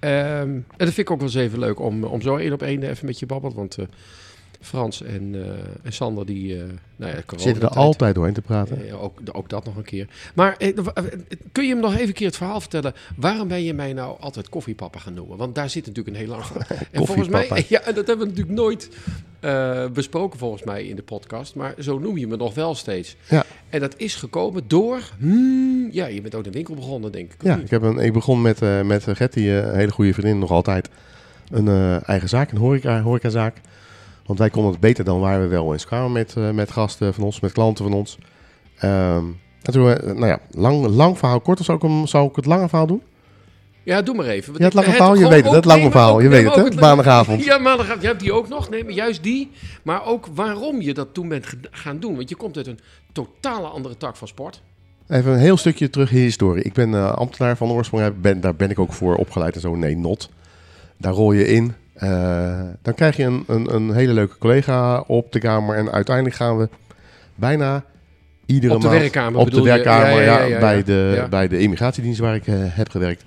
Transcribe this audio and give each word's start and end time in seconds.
Ehm, 0.00 0.50
en 0.50 0.64
dat 0.76 0.86
vind 0.86 0.98
ik 0.98 1.10
ook 1.10 1.18
wel 1.18 1.26
eens 1.26 1.36
even 1.36 1.58
leuk 1.58 1.80
om, 1.80 2.04
om 2.04 2.20
zo 2.20 2.36
één 2.36 2.52
op 2.52 2.62
één 2.62 2.82
even 2.82 3.06
met 3.06 3.18
je 3.18 3.26
babbelen. 3.26 3.56
Want 3.56 3.78
eh, 3.78 3.86
Frans 4.60 5.02
en, 5.02 5.34
eh, 5.34 5.50
en 5.82 5.92
Sander, 5.92 6.26
die... 6.26 6.56
eh 6.56 6.64
nou 6.96 7.12
ja, 7.12 7.38
zitten 7.38 7.62
er 7.62 7.76
altijd 7.76 8.14
doorheen 8.14 8.34
te 8.34 8.40
praten. 8.40 8.88
Eh, 8.88 9.02
ook, 9.02 9.20
ook 9.32 9.48
dat 9.48 9.64
nog 9.64 9.76
een 9.76 9.82
keer. 9.82 10.08
Maar 10.34 10.56
kun 11.52 11.64
je 11.64 11.72
hem 11.72 11.80
nog 11.80 11.94
even 11.94 12.06
een 12.06 12.12
keer 12.12 12.26
het 12.26 12.36
verhaal 12.36 12.60
vertellen? 12.60 12.94
Waarom 13.16 13.48
ben 13.48 13.62
je 13.62 13.74
mij 13.74 13.92
nou 13.92 14.20
altijd 14.20 14.48
koffiepapa 14.48 14.98
gaan 14.98 15.14
noemen? 15.14 15.36
Want 15.36 15.54
daar 15.54 15.70
zit 15.70 15.86
natuurlijk 15.86 16.16
een 16.16 16.22
heel 16.22 16.32
lang. 16.36 16.44
En 16.90 17.06
volgens 17.06 17.28
mij, 17.28 17.48
ja, 17.68 17.80
dat 17.80 18.06
hebben 18.06 18.18
we 18.18 18.24
natuurlijk 18.24 18.56
nooit 18.56 18.88
besproken 19.92 20.38
volgens 20.38 20.62
mij 20.62 20.84
in 20.84 20.96
de 20.96 21.02
podcast. 21.02 21.54
Maar 21.54 21.74
zo 21.78 21.98
noem 21.98 22.18
je 22.18 22.26
me 22.26 22.36
nog 22.36 22.54
wel 22.54 22.74
steeds. 22.74 23.16
Ja. 23.28 23.44
En 23.68 23.80
dat 23.80 23.94
is 23.96 24.14
gekomen 24.14 24.62
door, 24.66 25.00
hmm, 25.18 25.88
ja, 25.92 26.06
je 26.06 26.20
bent 26.20 26.34
ook 26.34 26.44
de 26.44 26.50
winkel 26.50 26.74
begonnen, 26.74 27.12
denk 27.12 27.32
ik. 27.32 27.42
Ja, 27.42 27.56
ik, 27.56 27.70
heb 27.70 27.82
een, 27.82 27.98
ik 27.98 28.12
begon 28.12 28.42
met, 28.42 28.60
met 28.84 29.04
Getty, 29.08 29.40
een 29.40 29.74
hele 29.74 29.92
goede 29.92 30.12
vriendin, 30.12 30.38
nog 30.38 30.50
altijd. 30.50 30.88
Een 31.50 31.68
eigen 32.02 32.28
zaak, 32.28 32.50
een 32.50 32.58
horeca, 32.58 33.02
horecazaak. 33.02 33.56
Want 34.28 34.40
wij 34.40 34.50
konden 34.50 34.70
het 34.70 34.80
beter 34.80 35.04
dan 35.04 35.20
waar 35.20 35.40
we 35.40 35.46
wel 35.46 35.72
eens 35.72 35.86
kwamen 35.86 36.12
met, 36.12 36.34
eh, 36.36 36.50
met 36.50 36.70
gasten 36.70 37.14
van 37.14 37.24
ons, 37.24 37.40
met 37.40 37.52
klanten 37.52 37.84
van 37.84 37.94
ons. 37.94 38.18
Ehm, 38.78 39.24
en 39.62 39.72
toen, 39.72 39.92
eh, 39.92 40.12
nou 40.12 40.26
ja, 40.26 40.38
lang, 40.50 40.86
lang 40.86 41.18
verhaal 41.18 41.40
kort, 41.40 41.58
of 41.58 41.64
zou 41.64 41.78
ik, 41.78 41.82
hem, 41.82 42.06
zou 42.06 42.28
ik 42.28 42.36
het 42.36 42.46
lange 42.46 42.68
verhaal 42.68 42.86
doen? 42.86 43.02
Ja, 43.82 44.02
doe 44.02 44.14
maar 44.14 44.26
even. 44.26 44.54
Ja, 44.56 44.64
het 44.64 44.74
lange 44.74 44.90
verhaal, 44.90 45.14
je 45.14 45.28
weet 45.28 45.44
het, 45.44 45.54
het 45.54 45.64
lange 45.64 45.90
verhaal, 45.90 46.20
je 46.20 46.28
weet 46.28 46.54
het, 46.54 46.74
hè? 46.74 46.80
Maandagavond. 46.80 47.44
Ja, 47.44 47.58
maandagavond. 47.58 48.00
Jij 48.00 48.10
hebt 48.10 48.22
die 48.22 48.32
ook 48.32 48.48
nog. 48.48 48.70
Nee, 48.70 48.84
maar 48.84 48.92
juist 48.92 49.22
die. 49.22 49.50
Maar 49.82 50.06
ook 50.06 50.26
waarom 50.34 50.80
je 50.80 50.94
dat 50.94 51.14
toen 51.14 51.28
bent 51.28 51.46
gaan 51.70 52.00
doen. 52.00 52.16
Want 52.16 52.28
je 52.28 52.36
komt 52.36 52.56
uit 52.56 52.66
een 52.66 52.78
totale 53.12 53.66
andere 53.66 53.96
tak 53.96 54.16
van 54.16 54.28
sport. 54.28 54.62
Even 55.08 55.32
een 55.32 55.38
heel 55.38 55.56
stukje 55.56 55.90
terug 55.90 56.10
in 56.10 56.16
de 56.16 56.22
historie. 56.22 56.62
Ik 56.62 56.72
ben 56.72 56.94
eh, 56.94 57.12
ambtenaar 57.12 57.56
van 57.56 57.70
oorsprong, 57.70 58.20
ben, 58.20 58.40
daar 58.40 58.54
ben 58.56 58.70
ik 58.70 58.78
ook 58.78 58.92
voor 58.92 59.14
opgeleid 59.14 59.54
en 59.54 59.60
zo. 59.60 59.74
Nee, 59.74 59.96
not. 59.96 60.30
Daar 60.96 61.12
rol 61.12 61.32
je 61.32 61.46
in. 61.46 61.74
Eh, 61.98 62.60
dan 62.82 62.94
krijg 62.94 63.16
je 63.16 63.24
een, 63.24 63.44
een, 63.46 63.74
een 63.74 63.92
hele 63.92 64.12
leuke 64.12 64.38
collega 64.38 65.00
op 65.00 65.32
de 65.32 65.38
kamer. 65.38 65.76
En 65.76 65.92
uiteindelijk 65.92 66.36
gaan 66.36 66.58
we 66.58 66.68
bijna 67.34 67.84
iedere 68.46 68.74
Op 68.74 68.80
de 68.80 68.86
maand... 68.86 69.00
werkkamer 69.00 69.40
Op 69.40 69.50
de 69.50 69.62
werkkamer, 69.62 70.22
Ja, 70.22 70.58
bij, 70.58 70.84
de, 70.84 71.26
bij 71.30 71.48
de 71.48 71.58
immigratiedienst 71.58 72.20
waar 72.20 72.34
ik 72.34 72.46
eh, 72.46 72.54
heb 72.58 72.88
gewerkt. 72.90 73.24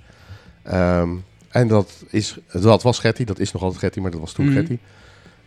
Ehm, 0.62 1.08
en 1.48 1.68
dat, 1.68 2.04
is, 2.10 2.38
dat 2.52 2.82
was 2.82 2.98
Getty, 2.98 3.24
dat 3.24 3.38
is 3.38 3.52
nog 3.52 3.62
altijd 3.62 3.80
Getty, 3.80 4.00
maar 4.00 4.10
dat 4.10 4.20
was 4.20 4.32
toen. 4.32 4.52
Getty. 4.52 4.78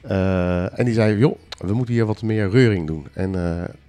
Eh, 0.01 0.79
en 0.79 0.85
die 0.85 0.93
zei, 0.93 1.17
joh, 1.17 1.37
we 1.57 1.73
moeten 1.73 1.93
hier 1.93 2.05
wat 2.05 2.21
meer 2.21 2.49
reuring 2.49 2.87
doen. 2.87 3.07
En 3.13 3.33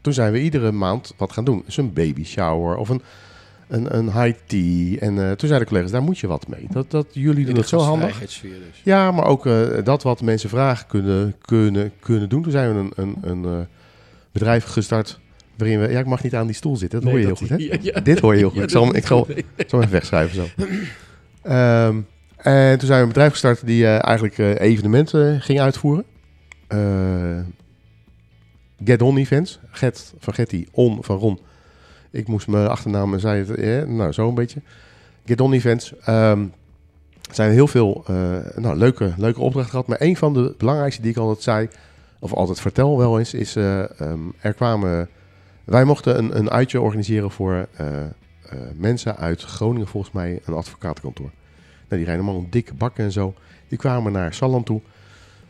toen 0.00 0.12
zijn 0.12 0.32
we 0.32 0.40
iedere 0.40 0.72
maand 0.72 1.14
wat 1.16 1.32
gaan 1.32 1.44
doen. 1.44 1.62
Dus 1.64 1.76
een 1.76 1.92
baby 1.92 2.24
shower 2.24 2.76
of 2.76 2.88
een, 2.88 3.02
een, 3.68 3.96
een 3.96 4.12
high 4.22 4.38
tea. 4.46 4.98
En 4.98 5.18
eh, 5.18 5.30
toen 5.30 5.48
zeiden 5.48 5.58
de 5.58 5.64
collega's, 5.66 5.90
daar 5.90 6.02
moet 6.02 6.18
je 6.18 6.26
wat 6.26 6.48
mee. 6.48 6.66
Dat, 6.70 6.90
dat 6.90 7.06
jullie 7.10 7.44
doen 7.46 7.56
het 7.56 7.68
zo 7.68 7.78
handig. 7.78 8.18
dus. 8.18 8.42
Ja, 8.82 9.10
maar 9.10 9.24
ook 9.24 9.46
eh, 9.46 9.66
dat 9.84 10.02
wat 10.02 10.22
mensen 10.22 10.48
vragen 10.48 10.86
kunnen, 10.86 11.34
kunnen, 11.40 11.92
kunnen 12.00 12.28
doen. 12.28 12.42
Toen 12.42 12.52
zijn 12.52 12.72
we 12.72 12.78
een, 12.78 12.92
een, 12.96 13.16
een 13.20 13.44
eh, 13.44 13.66
bedrijf 14.32 14.64
gestart 14.64 15.20
waarin 15.56 15.80
we... 15.80 15.88
Ja, 15.90 15.98
ik 15.98 16.06
mag 16.06 16.22
niet 16.22 16.34
aan 16.34 16.46
die 16.46 16.54
stoel 16.56 16.76
zitten, 16.76 17.00
dat 17.00 17.10
hoor 17.10 17.18
je 17.18 17.26
heel 17.26 17.34
goed, 17.36 17.48
hè? 17.48 17.56
Ja, 17.70 17.76
ja. 17.82 18.00
Dit 18.00 18.20
hoor 18.20 18.32
je 18.32 18.38
heel 18.38 18.48
goed. 18.48 18.58
Ja, 18.58 18.64
ik 18.64 18.70
zal, 18.70 18.82
hem- 18.84 18.92
dat- 18.92 19.00
ik 19.02 19.06
zal, 19.06 19.26
ik 19.56 19.68
zal 19.68 19.78
hem 19.80 19.80
even 19.80 19.92
wegschuiven 19.92 20.36
zo. 20.36 20.64
Ehm, 21.42 22.00
en 22.36 22.78
toen 22.78 22.86
zijn 22.86 22.98
we 22.98 23.02
een 23.02 23.08
bedrijf 23.08 23.30
gestart 23.32 23.66
die 23.66 23.86
eigenlijk 23.86 24.38
evenementen 24.38 25.40
ging 25.40 25.60
uitvoeren. 25.60 26.04
Get 28.84 29.02
On 29.02 29.16
Events. 29.16 29.58
Get 29.70 30.14
van 30.18 30.34
Getty, 30.34 30.66
On 30.72 30.98
van 31.00 31.16
Ron. 31.18 31.38
Ik 32.16 32.28
moest 32.28 32.46
mijn 32.46 32.68
achternaam 32.68 33.12
en 33.12 33.20
zei 33.20 33.44
het, 33.44 33.50
eh, 33.50 33.82
nou 33.82 34.12
zo 34.12 34.28
een 34.28 34.34
beetje. 34.34 34.60
Get 35.24 35.40
On 35.40 35.52
Events. 35.52 35.94
Ehm 36.04 36.44
zijn 37.30 37.52
heel 37.52 37.66
veel 37.66 38.04
eh, 38.06 38.16
nou, 38.56 38.76
leuke, 38.76 39.14
leuke 39.16 39.40
opdrachten 39.40 39.70
gehad. 39.70 39.86
Maar 39.86 40.00
een 40.00 40.16
van 40.16 40.34
de 40.34 40.54
belangrijkste 40.58 41.02
die 41.02 41.10
ik 41.10 41.16
altijd 41.16 41.42
zei, 41.42 41.68
of 42.18 42.32
altijd 42.32 42.60
vertel 42.60 42.98
wel 42.98 43.18
eens, 43.18 43.34
is 43.34 43.56
eh, 43.56 44.00
ehm, 44.00 44.20
er 44.40 44.54
kwamen... 44.54 45.08
Wij 45.64 45.84
mochten 45.84 46.18
een, 46.18 46.38
een 46.38 46.50
uitje 46.50 46.80
organiseren 46.80 47.30
voor 47.30 47.68
mensen 48.74 49.16
uit 49.16 49.42
Groningen, 49.42 49.86
volgens 49.86 50.12
mij 50.12 50.40
een 50.44 50.54
advocatenkantoor. 50.54 51.30
Nou, 51.88 51.88
die 51.88 52.04
rijden 52.04 52.24
allemaal 52.24 52.42
een 52.42 52.50
dikke 52.50 52.74
bakken 52.74 53.04
en 53.04 53.12
zo. 53.12 53.34
Die 53.68 53.78
kwamen 53.78 54.12
naar 54.12 54.34
Salland 54.34 54.66
toe, 54.66 54.80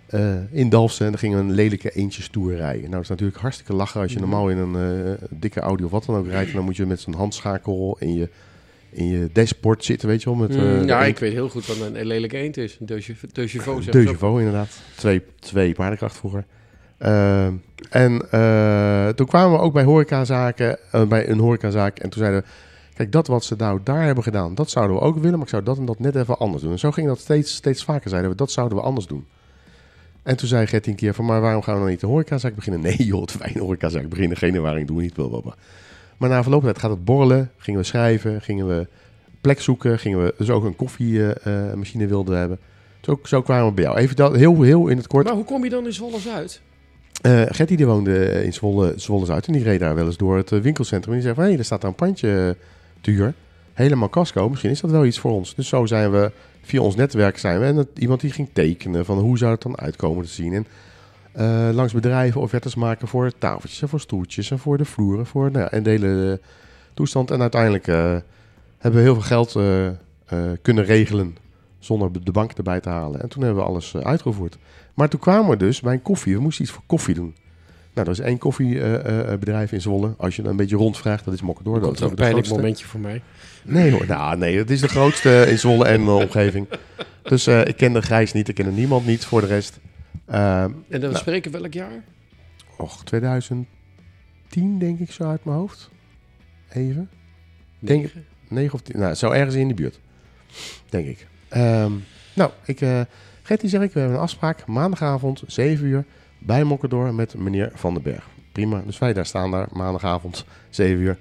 eh, 0.07 0.35
in 0.51 0.69
Dalfsen, 0.69 1.05
en 1.05 1.11
dan 1.11 1.21
gingen 1.21 1.39
we 1.39 1.45
een 1.45 1.53
lelijke 1.55 1.91
eentjestoer 1.91 2.55
rijden. 2.57 2.81
Nou, 2.81 2.93
dat 2.93 3.03
is 3.03 3.09
natuurlijk 3.09 3.39
hartstikke 3.39 3.75
lachen 3.75 4.01
als 4.01 4.13
je 4.13 4.19
Mhm. 4.19 4.29
normaal 4.29 4.49
in 4.51 4.59
een 4.59 5.07
eh, 5.07 5.27
dikke 5.31 5.61
Audi 5.61 5.85
of 5.85 5.91
wat 5.91 6.05
dan 6.05 6.17
ook 6.17 6.27
rijdt. 6.27 6.49
En 6.51 6.57
dan 6.57 6.65
moet 6.65 6.77
je 6.77 6.87
met 6.87 7.01
zo'n 7.01 7.15
handschakel 7.15 7.97
in 8.01 8.15
je, 8.15 8.29
in 8.91 9.09
je 9.09 9.29
dashboard 9.33 9.85
zitten, 9.85 10.09
weet 10.09 10.23
je 10.23 10.29
wel. 10.31 10.39
Met, 10.39 10.57
eh, 10.57 10.63
Mm, 10.63 10.81
de 10.81 10.87
ja, 10.87 11.05
ik 11.05 11.19
weet 11.19 11.33
heel 11.33 11.49
goed 11.49 11.67
wat 11.67 11.77
een 11.81 12.07
lelijke 12.07 12.37
eend 12.37 12.57
is. 12.57 12.79
Een 12.87 13.01
Chevaux, 13.49 13.85
zeg 13.85 13.95
inderdaad. 14.21 14.69
Twee, 14.97 15.23
twee 15.39 15.73
paardenkracht 15.75 16.17
vroeger. 16.17 16.45
En 17.91 18.31
eh, 18.31 19.09
toen 19.09 19.27
kwamen 19.27 19.59
we 19.59 19.65
ook 19.65 19.73
bij 19.73 19.85
horecazaken, 19.85 20.79
eh, 20.93 21.07
bij 21.07 21.29
een 21.29 21.39
horecazaak. 21.39 21.99
En 21.99 22.11
toen 22.11 22.23
zeiden 22.23 22.41
we, 22.41 22.47
kijk, 22.95 23.13
dat 23.13 23.27
wat 23.27 23.45
ze 23.45 23.55
nou 23.59 23.81
daar 23.85 24.03
hebben 24.05 24.25
gedaan, 24.25 24.55
dat 24.55 24.71
zouden 24.71 24.97
we 24.97 25.03
ook 25.03 25.17
willen. 25.17 25.33
Maar 25.33 25.43
ik 25.43 25.49
zou 25.49 25.63
dat 25.63 25.79
en 25.79 25.85
dat 25.85 25.99
net 25.99 26.17
even 26.17 26.39
anders 26.39 26.63
doen. 26.63 26.73
En 26.73 26.79
zo 26.79 26.91
ging 26.91 27.07
dat 27.07 27.19
steeds, 27.19 27.55
steeds 27.55 27.85
vaker. 27.85 28.11
Zeiden 28.11 28.31
we, 28.31 28.37
dat 28.37 28.51
zouden 28.51 28.79
we 28.79 28.85
anders 28.85 29.07
doen. 29.07 29.27
En 30.27 30.37
toen 30.37 30.49
zei 30.49 30.67
Gertie 30.67 30.93
een 30.93 30.99
keer 30.99 31.15
van, 31.15 31.25
maar 31.25 31.41
waarom 31.41 31.63
gaan 31.63 31.75
we 31.75 31.81
dan 31.81 31.89
niet 31.89 32.03
een 32.03 32.09
horecazaak 32.09 32.55
beginnen? 32.55 32.81
Nee 32.87 33.07
joh, 33.07 33.21
het 33.21 33.39
wij 33.39 33.51
een 33.55 33.61
horecazaak 33.61 34.09
beginnen. 34.09 34.37
Geen 34.37 34.55
ervaring, 34.55 34.87
doen 34.87 34.97
we 34.97 35.03
niet. 35.03 35.13
Blablabla. 35.13 35.55
Maar 36.17 36.29
na 36.29 36.43
verloop 36.43 36.61
van 36.61 36.71
tijd 36.71 36.83
gaat 36.83 36.91
het 36.91 37.05
borrelen. 37.05 37.51
Gingen 37.57 37.81
we 37.81 37.87
schrijven, 37.87 38.43
gingen 38.43 38.69
we 38.69 38.87
plek 39.41 39.61
zoeken. 39.61 39.99
Gingen 39.99 40.25
we 40.25 40.35
dus 40.39 40.51
ook 40.51 40.65
een 40.65 40.77
koffiemachine 40.77 42.07
wilden 42.07 42.39
hebben. 42.39 42.59
Zo, 43.01 43.21
zo 43.23 43.43
kwamen 43.43 43.67
we 43.67 43.73
bij 43.73 43.85
jou. 43.85 43.97
Even 43.97 44.17
dat, 44.17 44.37
heel, 44.37 44.63
heel 44.63 44.89
in 44.89 44.97
het 44.97 45.07
kort. 45.07 45.25
Maar 45.27 45.35
hoe 45.35 45.45
kom 45.45 45.65
je 45.65 45.71
dan 45.71 45.85
in 45.87 45.93
Zwolle 45.93 46.19
Zuid? 46.19 46.61
Eh 47.23 47.43
Gertie 47.49 47.77
die 47.77 47.87
woonde 47.87 48.45
in 48.45 48.53
Zwolle, 48.53 48.93
Zwolle 48.97 49.27
Zuid 49.27 49.47
en 49.47 49.53
die 49.53 49.63
reed 49.63 49.81
daar 49.81 49.95
wel 49.95 50.07
eens 50.07 50.17
door 50.17 50.37
het 50.37 50.53
eh, 50.53 50.61
winkelcentrum. 50.61 51.15
En 51.15 51.21
die 51.21 51.29
zei 51.29 51.35
van, 51.35 51.53
hé, 51.53 51.59
er 51.59 51.65
staat 51.65 51.81
daar 51.81 51.91
een 51.91 51.97
pandje 51.97 52.57
eh, 53.03 53.15
huur. 53.15 53.35
Helemaal 53.73 54.09
casco, 54.09 54.49
misschien 54.49 54.71
is 54.71 54.81
dat 54.81 54.91
wel 54.91 55.05
iets 55.05 55.19
voor 55.19 55.33
ons. 55.33 55.55
Dus 55.55 55.69
zo 55.69 55.87
zijn 55.87 56.11
we, 56.11 56.31
via 56.67 56.81
ons 56.81 56.95
netwerk 56.97 57.39
zijn 57.39 57.61
we. 57.61 57.67
En 57.67 57.89
iemand 57.95 58.21
die 58.21 58.31
ging 58.31 58.49
tekenen 58.53 59.05
van 59.05 59.19
hoe 59.19 59.39
zou 59.39 59.53
het 59.53 59.63
dan 59.63 59.79
uitkomen 59.79 60.25
te 60.25 60.31
zien. 60.31 60.53
En 60.53 60.67
eh, 61.33 61.75
langs 61.75 61.93
bedrijven 61.93 62.41
offertes 62.41 62.75
maken 62.75 63.09
voor 63.09 63.33
tafeltjes 63.39 63.83
en 63.83 63.89
voor 63.89 64.01
stoeltjes 64.01 64.51
en 64.51 64.59
voor 64.59 64.79
de 64.79 64.85
vloeren. 64.85 65.27
Voor, 65.27 65.51
nou 65.51 65.69
en 65.71 65.83
de 65.83 65.91
hele 65.91 66.33
eh, 66.33 66.49
toestand. 66.95 67.31
En 67.31 67.41
uiteindelijk 67.41 67.89
eh, 67.89 68.17
hebben 68.79 69.01
we 69.01 69.07
heel 69.07 69.21
veel 69.21 69.23
geld 69.23 69.53
kunnen 70.63 70.85
regelen 70.85 71.37
zonder 71.79 72.25
de 72.25 72.33
bank 72.33 72.53
erbij 72.53 72.81
te 72.81 72.89
halen. 72.89 73.21
En 73.23 73.29
toen 73.29 73.43
hebben 73.43 73.63
we 73.63 73.69
alles 73.69 73.97
uitgevoerd. 73.97 74.59
Maar 74.95 75.09
toen 75.09 75.21
kwamen 75.21 75.51
we 75.51 75.57
dus 75.57 75.81
bij 75.81 75.93
een 75.93 76.03
koffie. 76.03 76.35
We 76.35 76.41
moesten 76.41 76.65
iets 76.65 76.73
voor 76.73 76.83
koffie 76.87 77.15
doen. 77.15 77.35
Nou, 77.97 78.09
er 78.09 78.15
is 78.15 78.21
één 78.21 78.39
koffiebedrijf 78.39 79.73
in 79.73 79.81
Zwolle. 79.81 80.15
Als 80.17 80.37
je 80.37 80.43
dan 80.43 80.51
een 80.51 80.57
beetje 80.57 80.77
rondvraagt, 80.77 81.25
dat 81.25 81.35
is 81.35 81.43
Mokkendoor. 81.43 81.81
Dat 81.81 81.83
Dat 81.85 81.95
is 82.01 82.01
een 82.01 82.15
pijnlijk 82.15 82.49
momentje 82.49 82.87
voor 82.87 83.01
mij. 83.01 83.23
Nee 83.65 83.91
hoor, 83.93 84.07
nou, 84.07 84.37
nee, 84.39 84.59
het 84.59 84.71
is 84.71 84.81
de 84.81 84.89
grootste 84.89 85.47
in 85.49 85.59
Zwolle 85.59 85.85
en 85.87 86.05
de 86.05 86.11
omgeving. 86.11 86.67
Dus 87.23 87.47
eh, 87.47 87.65
ik 87.65 87.77
ken 87.77 87.93
de 87.93 88.03
Grijs 88.03 88.33
niet, 88.33 88.49
ik 88.49 88.55
ken 88.55 88.75
niemand 88.75 89.07
niet 89.07 89.25
voor 89.25 89.41
de 89.41 89.47
rest. 89.47 89.79
Ehm 90.27 90.71
En 90.89 91.01
dan 91.01 91.01
Nou. 91.01 91.17
spreken 91.17 91.53
we 91.53 91.59
welk 91.59 91.73
jaar? 91.73 92.03
och, 92.79 93.05
2010 93.05 93.67
denk 94.79 94.99
ik 94.99 95.11
zo 95.11 95.25
uit 95.25 95.45
mijn 95.45 95.57
hoofd. 95.57 95.91
Even. 96.73 97.09
Denk- 97.79 98.03
Negen? 98.03 98.25
9 98.49 98.75
of 98.75 98.81
10, 98.81 98.99
nou, 98.99 99.15
zo 99.15 99.31
ergens 99.31 99.55
in 99.55 99.69
de 99.69 99.75
buurt. 99.75 100.01
Denk 100.89 101.07
ik. 101.07 101.27
Ehm, 101.49 101.93
nou, 102.35 102.51
ik, 102.65 102.81
eh 102.81 103.01
Gertie 103.43 103.69
zeg 103.69 103.81
ik, 103.83 103.93
we 103.93 103.99
hebben 103.99 104.17
een 104.17 104.23
afspraak 104.23 104.67
maandagavond, 104.67 105.43
7 105.47 105.87
uur, 105.87 106.05
bij 106.39 106.65
Mokkendoor 106.65 107.15
met 107.15 107.35
meneer 107.35 107.71
Van 107.75 107.95
den 107.95 108.03
Berg. 108.03 108.29
Prima, 108.53 108.83
dus 108.87 108.99
wij 108.99 109.13
daar 109.13 109.27
staan 109.27 109.51
daar 109.51 109.69
maandagavond, 109.73 110.45
7 110.71 111.01
uur. 111.01 111.19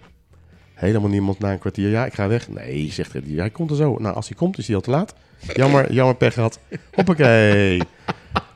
Helemaal 0.73 1.09
niemand 1.09 1.39
na 1.39 1.51
een 1.51 1.59
kwartier. 1.59 1.89
Ja, 1.89 2.05
ik 2.05 2.13
ga 2.13 2.27
weg. 2.27 2.49
Nee, 2.49 2.91
zegt 2.91 3.11
Gertie, 3.11 3.39
hij 3.39 3.49
komt 3.49 3.69
er 3.69 3.75
zo. 3.75 3.97
Nou, 3.99 4.15
als 4.15 4.27
hij 4.27 4.37
komt 4.37 4.57
is 4.57 4.67
hij 4.67 4.75
al 4.75 4.81
te 4.81 4.89
laat. 4.89 5.15
Jammer, 5.53 5.91
jammer 5.93 6.15
pech 6.15 6.33
gehad. 6.33 6.59
Hoppakee. 6.93 7.81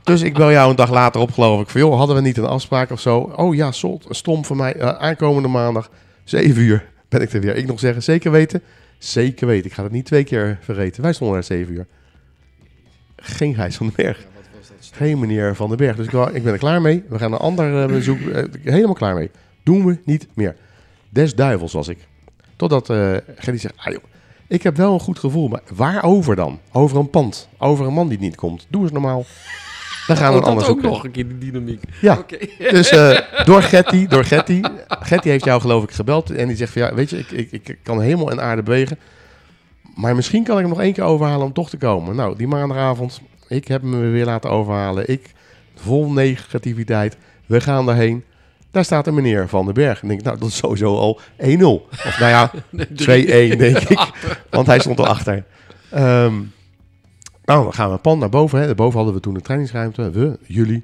Dus 0.03 0.21
ik 0.21 0.33
bel 0.33 0.51
jou 0.51 0.69
een 0.69 0.75
dag 0.75 0.91
later 0.91 1.21
op, 1.21 1.31
geloof 1.31 1.61
ik. 1.61 1.69
Van, 1.69 1.81
joh, 1.81 1.97
hadden 1.97 2.15
we 2.15 2.21
niet 2.21 2.37
een 2.37 2.45
afspraak 2.45 2.91
of 2.91 2.99
zo? 2.99 3.17
Oh 3.17 3.55
ja, 3.55 3.71
stom 4.09 4.45
van 4.45 4.57
mij. 4.57 4.75
Eh, 4.75 4.87
aankomende 4.87 5.47
maandag, 5.47 5.89
7 6.23 6.61
uur, 6.61 6.89
ben 7.09 7.21
ik 7.21 7.33
er 7.33 7.41
weer. 7.41 7.55
Ik 7.55 7.67
nog 7.67 7.79
zeggen, 7.79 8.03
zeker 8.03 8.31
weten? 8.31 8.61
Zeker 8.97 9.47
weten. 9.47 9.65
Ik 9.65 9.73
ga 9.73 9.83
het 9.83 9.91
niet 9.91 10.05
twee 10.05 10.23
keer 10.23 10.57
vergeten. 10.61 11.01
Wij 11.01 11.13
stonden 11.13 11.35
daar 11.35 11.43
7 11.43 11.73
uur. 11.73 11.87
geen 13.15 13.55
Gijs 13.55 13.75
van 13.75 13.85
den 13.85 13.95
Berg. 13.95 14.25
Geen 14.91 15.19
meneer 15.19 15.55
Van 15.55 15.67
den 15.67 15.77
Berg. 15.77 15.95
Dus 15.95 16.05
ik, 16.05 16.11
wou- 16.11 16.33
ik 16.33 16.43
ben 16.43 16.53
er 16.53 16.59
klaar 16.59 16.81
mee. 16.81 17.03
We 17.09 17.19
gaan 17.19 17.31
een 17.33 17.39
ander 17.39 17.81
eh, 17.81 17.87
bezoek. 17.87 18.19
eh, 18.19 18.43
helemaal 18.63 18.93
klaar 18.93 19.15
mee. 19.15 19.31
Doen 19.63 19.85
we 19.85 19.97
niet 20.05 20.27
meer. 20.33 20.55
Des 21.09 21.35
duivels 21.35 21.73
was 21.73 21.87
ik. 21.87 21.97
Totdat 22.55 22.85
Gerry 23.35 23.57
zegt, 23.57 23.73
ah 23.77 23.91
joh, 23.93 24.03
ik 24.47 24.63
heb 24.63 24.77
wel 24.77 24.93
een 24.93 24.99
goed 24.99 25.19
gevoel. 25.19 25.47
Maar 25.47 25.61
waarover 25.75 26.35
dan? 26.35 26.59
Over 26.71 26.97
een 26.97 27.09
pand. 27.09 27.49
Over 27.57 27.85
een 27.87 27.93
man 27.93 28.07
die 28.07 28.19
niet 28.19 28.35
komt. 28.35 28.65
Doe 28.69 28.81
eens 28.81 28.91
normaal. 28.91 29.25
Dan 30.07 30.17
gaan 30.17 30.33
we 30.33 30.37
Oh, 30.39 30.43
een 30.43 30.49
ander 30.49 30.63
dat 30.67 30.71
ook 30.75 30.81
nog 30.81 31.03
een 31.03 31.11
keer, 31.11 31.27
die 31.27 31.37
dynamiek. 31.37 31.83
Ja, 32.01 32.23
dus 32.71 32.89
door 33.45 33.61
Getty, 33.61 34.07
door 34.07 34.23
Getty. 34.25 34.61
Getty 34.87 35.29
heeft 35.29 35.43
jou 35.45 35.61
geloof 35.61 35.83
ik 35.83 35.91
gebeld. 35.91 36.31
En 36.31 36.47
die 36.47 36.57
zegt 36.57 36.71
van 36.73 36.81
ja, 36.81 36.93
weet 36.93 37.09
je, 37.09 37.17
ik, 37.17 37.31
ik, 37.31 37.67
ik 37.67 37.77
kan 37.83 38.01
hemel 38.01 38.31
en 38.31 38.41
aarde 38.41 38.63
bewegen. 38.63 38.97
Maar 39.95 40.15
misschien 40.15 40.43
kan 40.43 40.55
ik 40.55 40.61
hem 40.61 40.69
nog 40.73 40.81
één 40.81 40.93
keer 40.93 41.03
overhalen 41.03 41.45
om 41.45 41.53
toch 41.53 41.69
te 41.69 41.77
komen. 41.77 42.15
Nou, 42.15 42.37
die 42.37 42.47
maandagavond, 42.47 43.21
ik 43.49 43.67
heb 43.67 43.81
hem 43.81 44.11
weer 44.11 44.25
laten 44.25 44.49
overhalen. 44.49 45.09
Ik, 45.09 45.31
vol 45.75 46.11
negativiteit, 46.11 47.17
we 47.45 47.61
gaan 47.61 47.85
daarheen. 47.85 48.23
Daar 48.71 48.85
staat 48.85 49.07
een 49.07 49.13
meneer 49.13 49.47
Van 49.47 49.65
den 49.65 49.73
Berg. 49.73 49.97
En 50.01 50.03
ik 50.03 50.09
denk, 50.09 50.21
nou, 50.23 50.37
dat 50.39 50.47
is 50.49 50.57
sowieso 50.57 50.97
al 50.97 51.19
1-0. 51.41 51.43
Of 51.63 52.19
nou 52.19 52.29
ja, 52.31 52.51
2-1 53.53 53.57
denk 53.57 53.77
ik. 53.95 54.09
Want 54.49 54.67
hij 54.67 54.79
stond 54.79 54.99
erachter. 54.99 55.43
Ehm 55.89 56.33
nou, 57.45 57.63
dan 57.63 57.73
gaan 57.73 57.91
we 57.91 57.97
pand 57.97 58.19
naar 58.19 58.29
boven. 58.29 58.59
Hè. 58.59 58.65
Daarboven 58.65 58.95
hadden 58.95 59.13
we 59.15 59.21
toen 59.21 59.35
een 59.35 59.41
trainingsruimte. 59.41 60.11
We, 60.11 60.37
jullie. 60.47 60.83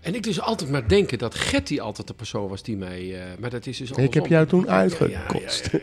En 0.00 0.14
ik 0.14 0.22
dus 0.22 0.40
altijd 0.40 0.70
maar 0.70 0.88
denken 0.88 1.18
dat 1.18 1.34
Getty 1.34 1.80
altijd 1.80 2.06
de 2.06 2.14
persoon 2.14 2.48
was 2.48 2.62
die 2.62 2.76
mij... 2.76 3.14
eh, 3.14 3.20
maar 3.38 3.50
dat 3.50 3.66
is 3.66 3.76
dus 3.78 3.90
Ik 3.90 3.96
heb 3.96 4.22
andersom. 4.22 4.28
jou 4.28 4.46
toen 4.46 4.64
Ja, 4.64 4.66
ja, 4.66 4.74
ja, 4.74 4.80
uitgekost. 4.82 5.68
ja, 5.72 5.78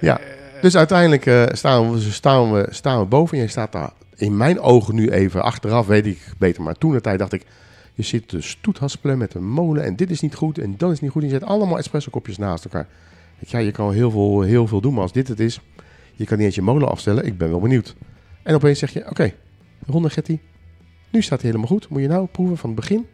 Ja, 0.00 0.20
dus 0.60 0.76
uiteindelijk 0.76 1.26
eh, 1.26 1.44
staan, 1.52 1.92
we, 1.92 2.00
staan, 2.00 2.52
we, 2.52 2.66
staan 2.70 2.98
we 2.98 3.04
boven 3.06 3.36
en 3.36 3.42
je 3.42 3.48
staat 3.50 3.72
daar 3.72 3.90
in 4.18 4.36
mijn 4.36 4.60
ogen 4.60 4.94
nu 4.94 5.10
even 5.10 5.42
achteraf, 5.42 5.86
weet 5.86 6.06
ik 6.06 6.32
beter. 6.38 6.62
Maar 6.62 6.74
toen 6.74 6.92
de 6.92 7.00
tijd 7.00 7.18
dacht 7.18 7.32
ik, 7.32 7.44
je 7.94 8.02
zit 8.02 8.28
te 8.28 8.40
stoethaspelen 8.40 9.18
met 9.18 9.34
een 9.34 9.48
molen 9.48 9.84
en 9.84 9.96
dit 9.96 10.10
is 10.10 10.20
niet 10.20 10.34
goed 10.34 10.58
en 10.58 10.74
dat 10.76 10.92
is 10.92 11.00
niet 11.00 11.10
goed. 11.10 11.22
En 11.22 11.28
je 11.28 11.34
zet 11.34 11.44
allemaal 11.44 11.78
espresso 11.78 12.10
kopjes 12.10 12.38
naast 12.38 12.64
elkaar. 12.64 12.88
Ik, 13.38 13.48
ja, 13.48 13.58
je 13.58 13.70
kan 13.70 13.92
heel 13.92 14.10
veel, 14.10 14.40
heel 14.40 14.66
veel 14.66 14.80
doen, 14.80 14.92
maar 14.92 15.02
als 15.02 15.12
dit 15.12 15.28
het 15.28 15.40
is, 15.40 15.60
je 16.14 16.24
kan 16.24 16.36
niet 16.36 16.46
eens 16.46 16.54
je 16.54 16.62
molen 16.62 16.88
afstellen. 16.88 17.26
Ik 17.26 17.38
ben 17.38 17.50
wel 17.50 17.60
benieuwd. 17.60 17.96
En 18.42 18.54
opeens 18.54 18.78
zeg 18.78 18.92
je, 18.92 19.10
oké, 19.10 19.32
Ronde 19.86 20.10
Getty, 20.10 20.38
nu 21.10 21.22
staat 21.22 21.40
hij 21.40 21.50
helemaal 21.50 21.76
goed. 21.76 21.88
Moet 21.88 22.00
je 22.00 22.08
nou 22.08 22.26
proeven 22.26 22.56
van 22.56 22.70
het 22.70 22.80
begin 22.80 23.06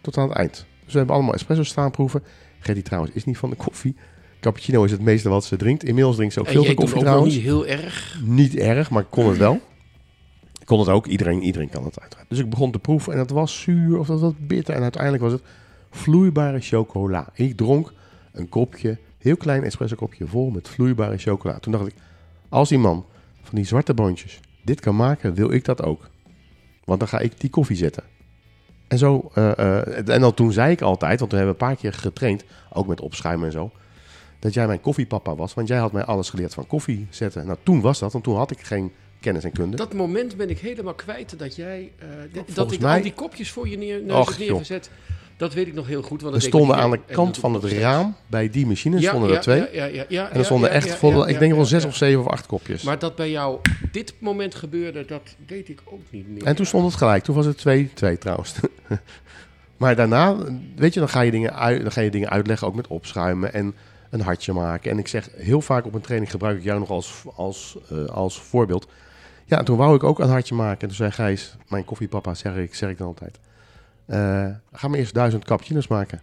tot 0.00 0.18
aan 0.18 0.28
het 0.28 0.36
eind. 0.36 0.66
Dus 0.84 0.92
we 0.92 0.98
hebben 0.98 1.16
allemaal 1.16 1.34
espresso 1.34 1.62
staan 1.62 1.90
proeven. 1.90 2.22
Getty 2.58 2.82
trouwens 2.82 3.14
is 3.14 3.24
niet 3.24 3.38
van 3.38 3.50
de 3.50 3.56
koffie. 3.56 3.96
Cappuccino 4.40 4.84
is 4.84 4.90
het 4.90 5.00
meeste 5.00 5.28
wat 5.28 5.44
ze 5.44 5.56
drinkt. 5.56 5.84
Inmiddels 5.84 6.16
drinkt 6.16 6.34
ze 6.34 6.40
ook 6.40 6.48
veel 6.48 6.74
koffie 6.74 7.00
trouwens. 7.00 7.34
niet 7.34 7.42
heel 7.42 7.66
erg. 7.66 8.20
Niet 8.24 8.56
erg, 8.56 8.90
maar 8.90 9.02
ik 9.02 9.10
kon 9.10 9.28
het 9.28 9.38
wel. 9.38 9.60
Kon 10.64 10.78
het 10.78 10.88
ook. 10.88 11.06
Iedereen, 11.06 11.42
iedereen 11.42 11.68
kan 11.68 11.84
het 11.84 12.00
uiteraard. 12.00 12.28
Dus 12.28 12.38
ik 12.38 12.50
begon 12.50 12.70
te 12.70 12.78
proeven 12.78 13.12
en 13.12 13.18
het 13.18 13.30
was 13.30 13.60
zuur 13.60 13.98
of 13.98 14.06
dat 14.06 14.20
was 14.20 14.32
bitter. 14.38 14.74
En 14.74 14.82
uiteindelijk 14.82 15.22
was 15.22 15.32
het 15.32 15.42
vloeibare 15.90 16.60
chocola. 16.60 17.28
Ik 17.34 17.56
dronk 17.56 17.92
een 18.32 18.48
kopje, 18.48 18.98
heel 19.18 19.36
klein 19.36 19.64
espresso 19.64 19.96
kopje 19.96 20.26
vol 20.26 20.50
met 20.50 20.68
vloeibare 20.68 21.18
chocola. 21.18 21.58
Toen 21.58 21.72
dacht 21.72 21.86
ik, 21.86 21.94
als 22.48 22.68
die 22.68 22.78
man 22.78 23.04
van 23.42 23.54
die 23.54 23.64
zwarte 23.64 23.94
boontjes 23.94 24.40
dit 24.62 24.80
kan 24.80 24.96
maken, 24.96 25.34
wil 25.34 25.52
ik 25.52 25.64
dat 25.64 25.82
ook. 25.82 26.10
Want 26.84 26.98
dan 27.00 27.08
ga 27.08 27.18
ik 27.18 27.40
die 27.40 27.50
koffie 27.50 27.76
zetten. 27.76 28.02
En 28.88 28.98
zo, 28.98 29.30
eh, 29.34 29.58
eh, 29.58 30.08
en 30.08 30.20
dan 30.20 30.34
toen 30.34 30.52
zei 30.52 30.72
ik 30.72 30.80
altijd, 30.80 31.18
want 31.18 31.30
we 31.30 31.36
hebben 31.36 31.54
een 31.54 31.66
paar 31.66 31.76
keer 31.76 31.92
getraind, 31.92 32.44
ook 32.72 32.86
met 32.86 33.00
opschuimen 33.00 33.46
en 33.46 33.52
zo, 33.52 33.70
dat 34.38 34.54
jij 34.54 34.66
mijn 34.66 34.80
koffiepapa 34.80 35.34
was. 35.34 35.54
Want 35.54 35.68
jij 35.68 35.78
had 35.78 35.92
mij 35.92 36.04
alles 36.04 36.30
geleerd 36.30 36.54
van 36.54 36.66
koffie 36.66 37.06
zetten. 37.10 37.46
Nou, 37.46 37.58
toen 37.62 37.80
was 37.80 37.98
dat, 37.98 38.12
want 38.12 38.24
toen 38.24 38.36
had 38.36 38.50
ik 38.50 38.60
geen 38.60 38.92
kennis 39.22 39.44
en 39.44 39.52
kunde. 39.52 39.76
Dat 39.76 39.92
moment 39.94 40.36
ben 40.36 40.50
ik 40.50 40.58
helemaal 40.58 40.94
kwijt 40.94 41.38
dat 41.38 41.56
jij... 41.56 41.92
eh, 41.98 42.08
dat 42.54 42.72
ik 42.72 42.80
mij- 42.80 42.96
al 42.96 43.02
die 43.02 43.12
kopjes 43.12 43.50
voor 43.50 43.68
je 43.68 43.76
neer, 43.76 44.02
neus 44.02 44.16
Och, 44.16 44.36
joh. 44.36 44.48
neergezet. 44.48 44.90
Dat 45.36 45.54
weet 45.54 45.66
ik 45.66 45.74
nog 45.74 45.86
heel 45.86 46.02
goed. 46.02 46.22
Want 46.22 46.42
stonden 46.42 46.76
aan 46.76 46.90
de 46.90 47.00
kant 47.06 47.38
van 47.38 47.54
het 47.54 47.64
raam 47.64 48.16
bij 48.26 48.50
die 48.50 48.66
machines, 48.66 49.02
Ja, 49.02 49.08
stonden 49.08 49.34
er 49.36 49.40
twee. 49.40 49.58
Ja, 49.58 49.66
ja, 49.72 49.84
ja, 49.84 50.04
ja, 50.08 50.30
en 50.30 50.38
er 50.38 50.44
stonden 50.44 50.70
echt 50.70 51.02
ik 51.02 51.38
denk 51.38 51.54
wel 51.54 51.64
zes 51.64 51.84
of 51.84 51.96
zeven 51.96 52.20
of 52.20 52.26
acht 52.26 52.46
kopjes. 52.46 52.82
Maar 52.82 52.98
dat 52.98 53.16
bij 53.16 53.30
jou 53.30 53.58
dit 53.92 54.14
moment 54.18 54.54
gebeurde, 54.54 55.04
dat 55.04 55.22
deed 55.46 55.68
ik 55.68 55.80
ook 55.84 56.00
niet 56.10 56.28
meer. 56.28 56.44
en 56.44 56.56
toen 56.56 56.66
stond 56.66 56.84
het 56.84 56.94
gelijk. 56.94 57.24
Toen 57.24 57.34
was 57.34 57.46
het 57.46 57.58
2-2 58.14 58.18
trouwens. 58.18 58.54
maar 59.76 59.96
daarna, 59.96 60.36
weet 60.76 60.94
je, 60.94 61.00
dan 61.00 61.08
ga 61.08 61.20
je, 61.20 61.30
dingen 61.30 61.56
uit, 61.56 61.82
dan 61.82 61.92
ga 61.92 62.00
je 62.00 62.10
dingen 62.10 62.30
uitleggen, 62.30 62.66
ook 62.66 62.74
met 62.74 62.86
opschuimen 62.86 63.52
en 63.52 63.74
een 64.10 64.20
hartje 64.20 64.52
maken. 64.52 64.90
En 64.90 64.98
ik 64.98 65.08
zeg 65.08 65.28
heel 65.36 65.60
vaak 65.60 65.86
op 65.86 65.94
een 65.94 66.00
training 66.00 66.30
gebruik 66.30 66.58
ik 66.58 66.64
jou 66.64 66.78
nog 66.78 66.90
als, 66.90 67.22
als, 67.34 67.76
eh, 67.90 68.04
als 68.04 68.40
voorbeeld. 68.40 68.86
Ja, 69.52 69.58
en 69.58 69.64
toen 69.64 69.76
wou 69.76 69.94
ik 69.94 70.02
ook 70.02 70.18
een 70.18 70.28
hartje 70.28 70.54
maken. 70.54 70.80
En 70.80 70.86
toen 70.86 70.96
zei 70.96 71.10
Gijs, 71.10 71.56
mijn 71.68 71.84
koffiepapa, 71.84 72.34
zeg 72.34 72.56
ik, 72.56 72.74
zeg 72.74 72.90
ik 72.90 72.98
dan 72.98 73.06
altijd. 73.06 73.38
eh, 74.06 74.46
ga 74.72 74.88
maar 74.88 74.98
eerst 74.98 75.14
duizend 75.14 75.44
cappuccino's 75.44 75.86
maken. 75.88 76.20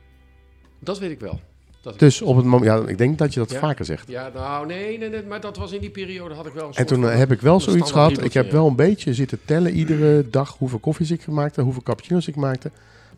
Dat 0.79 0.99
weet 0.99 1.11
ik 1.11 1.19
wel. 1.19 1.39
Dat 1.81 1.99
Dus 1.99 2.21
op 2.21 2.35
het 2.35 2.45
moment, 2.45 2.63
ja, 2.63 2.87
ik 2.87 2.97
denk 2.97 3.17
dat 3.17 3.33
je 3.33 3.39
dat 3.39 3.51
Ja. 3.51 3.59
vaker 3.59 3.85
zegt. 3.85 4.07
Ja, 4.07 4.29
nou, 4.33 4.65
nee, 4.65 4.97
nee, 4.97 5.09
nee, 5.09 5.23
maar 5.23 5.41
dat 5.41 5.57
was 5.57 5.71
in 5.71 5.79
die 5.81 5.89
periode 5.89 6.33
had 6.35 6.45
ik 6.45 6.53
wel 6.53 6.67
een 6.67 6.73
En 6.73 6.85
toen 6.85 7.09
eh, 7.09 7.17
heb 7.17 7.31
ik 7.31 7.41
wel 7.41 7.59
zoiets 7.59 7.91
gehad. 7.91 8.23
Ik 8.23 8.33
heb 8.33 8.51
wel 8.51 8.67
een 8.67 8.75
beetje 8.75 9.13
zitten 9.13 9.39
tellen 9.45 9.71
iedere 9.71 10.29
dag 10.29 10.57
hoeveel 10.57 10.79
koffies 10.79 11.11
ik 11.11 11.27
maakte, 11.27 11.61
hoeveel 11.61 11.83
cappuccino's 11.83 12.27
ik 12.27 12.35
maakte. 12.35 12.71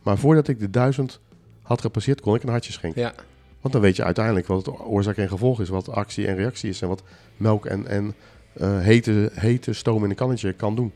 Maar 0.03 0.17
voordat 0.17 0.47
ik 0.47 0.59
de 0.59 0.69
duizend 0.69 1.19
had 1.61 1.81
gepasseerd, 1.81 2.21
kon 2.21 2.35
ik 2.35 2.43
een 2.43 2.49
hartje 2.49 2.71
schenken. 2.71 3.01
Ja, 3.01 3.13
Want 3.61 3.73
dan 3.73 3.81
weet 3.83 3.95
je 3.95 4.03
uiteindelijk 4.03 4.47
wat 4.47 4.65
het 4.65 4.79
oorzaak 4.79 5.17
en 5.17 5.29
gevolg 5.29 5.61
is, 5.61 5.69
wat 5.69 5.89
actie 5.89 6.27
en 6.27 6.35
reactie 6.35 6.69
is 6.69 6.81
en 6.81 6.87
wat 6.87 7.03
melk 7.37 7.65
en, 7.65 7.87
en 7.87 8.13
eh, 8.53 8.79
hete, 8.79 9.31
hete 9.33 9.73
stoom 9.73 10.03
in 10.03 10.09
een 10.09 10.15
kannetje 10.15 10.53
kan 10.53 10.75
doen. 10.75 10.91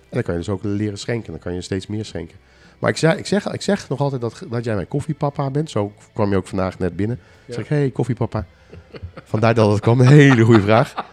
En 0.00 0.08
dan 0.10 0.22
kan 0.22 0.32
je 0.34 0.40
dus 0.40 0.48
ook 0.48 0.60
leren 0.62 0.98
schenken. 0.98 1.30
Dan 1.32 1.40
kan 1.40 1.54
je 1.54 1.60
steeds 1.60 1.86
meer 1.86 2.04
schenken. 2.04 2.36
Maar 2.78 2.90
ik, 2.90 2.96
zei, 2.96 3.18
ik, 3.18 3.26
zeg, 3.26 3.52
ik 3.52 3.62
zeg 3.62 3.88
nog 3.88 4.00
altijd 4.00 4.20
dat, 4.20 4.42
dat 4.50 4.64
jij 4.64 4.74
mijn 4.74 4.88
koffiepapa 4.88 5.50
bent. 5.50 5.70
Zo 5.70 5.92
kwam 6.12 6.30
je 6.30 6.36
ook 6.36 6.46
vandaag 6.46 6.78
net 6.78 6.96
binnen. 6.96 7.18
Ja. 7.44 7.54
Zeg 7.54 7.62
ik, 7.62 7.68
hey 7.68 7.90
koffiepapa. 7.90 8.46
Vandaar 9.24 9.54
dat 9.54 9.70
het 9.72 9.80
kwam. 9.80 10.00
Een 10.00 10.06
hele 10.06 10.44
goede 10.44 10.60
vraag. 10.62 10.94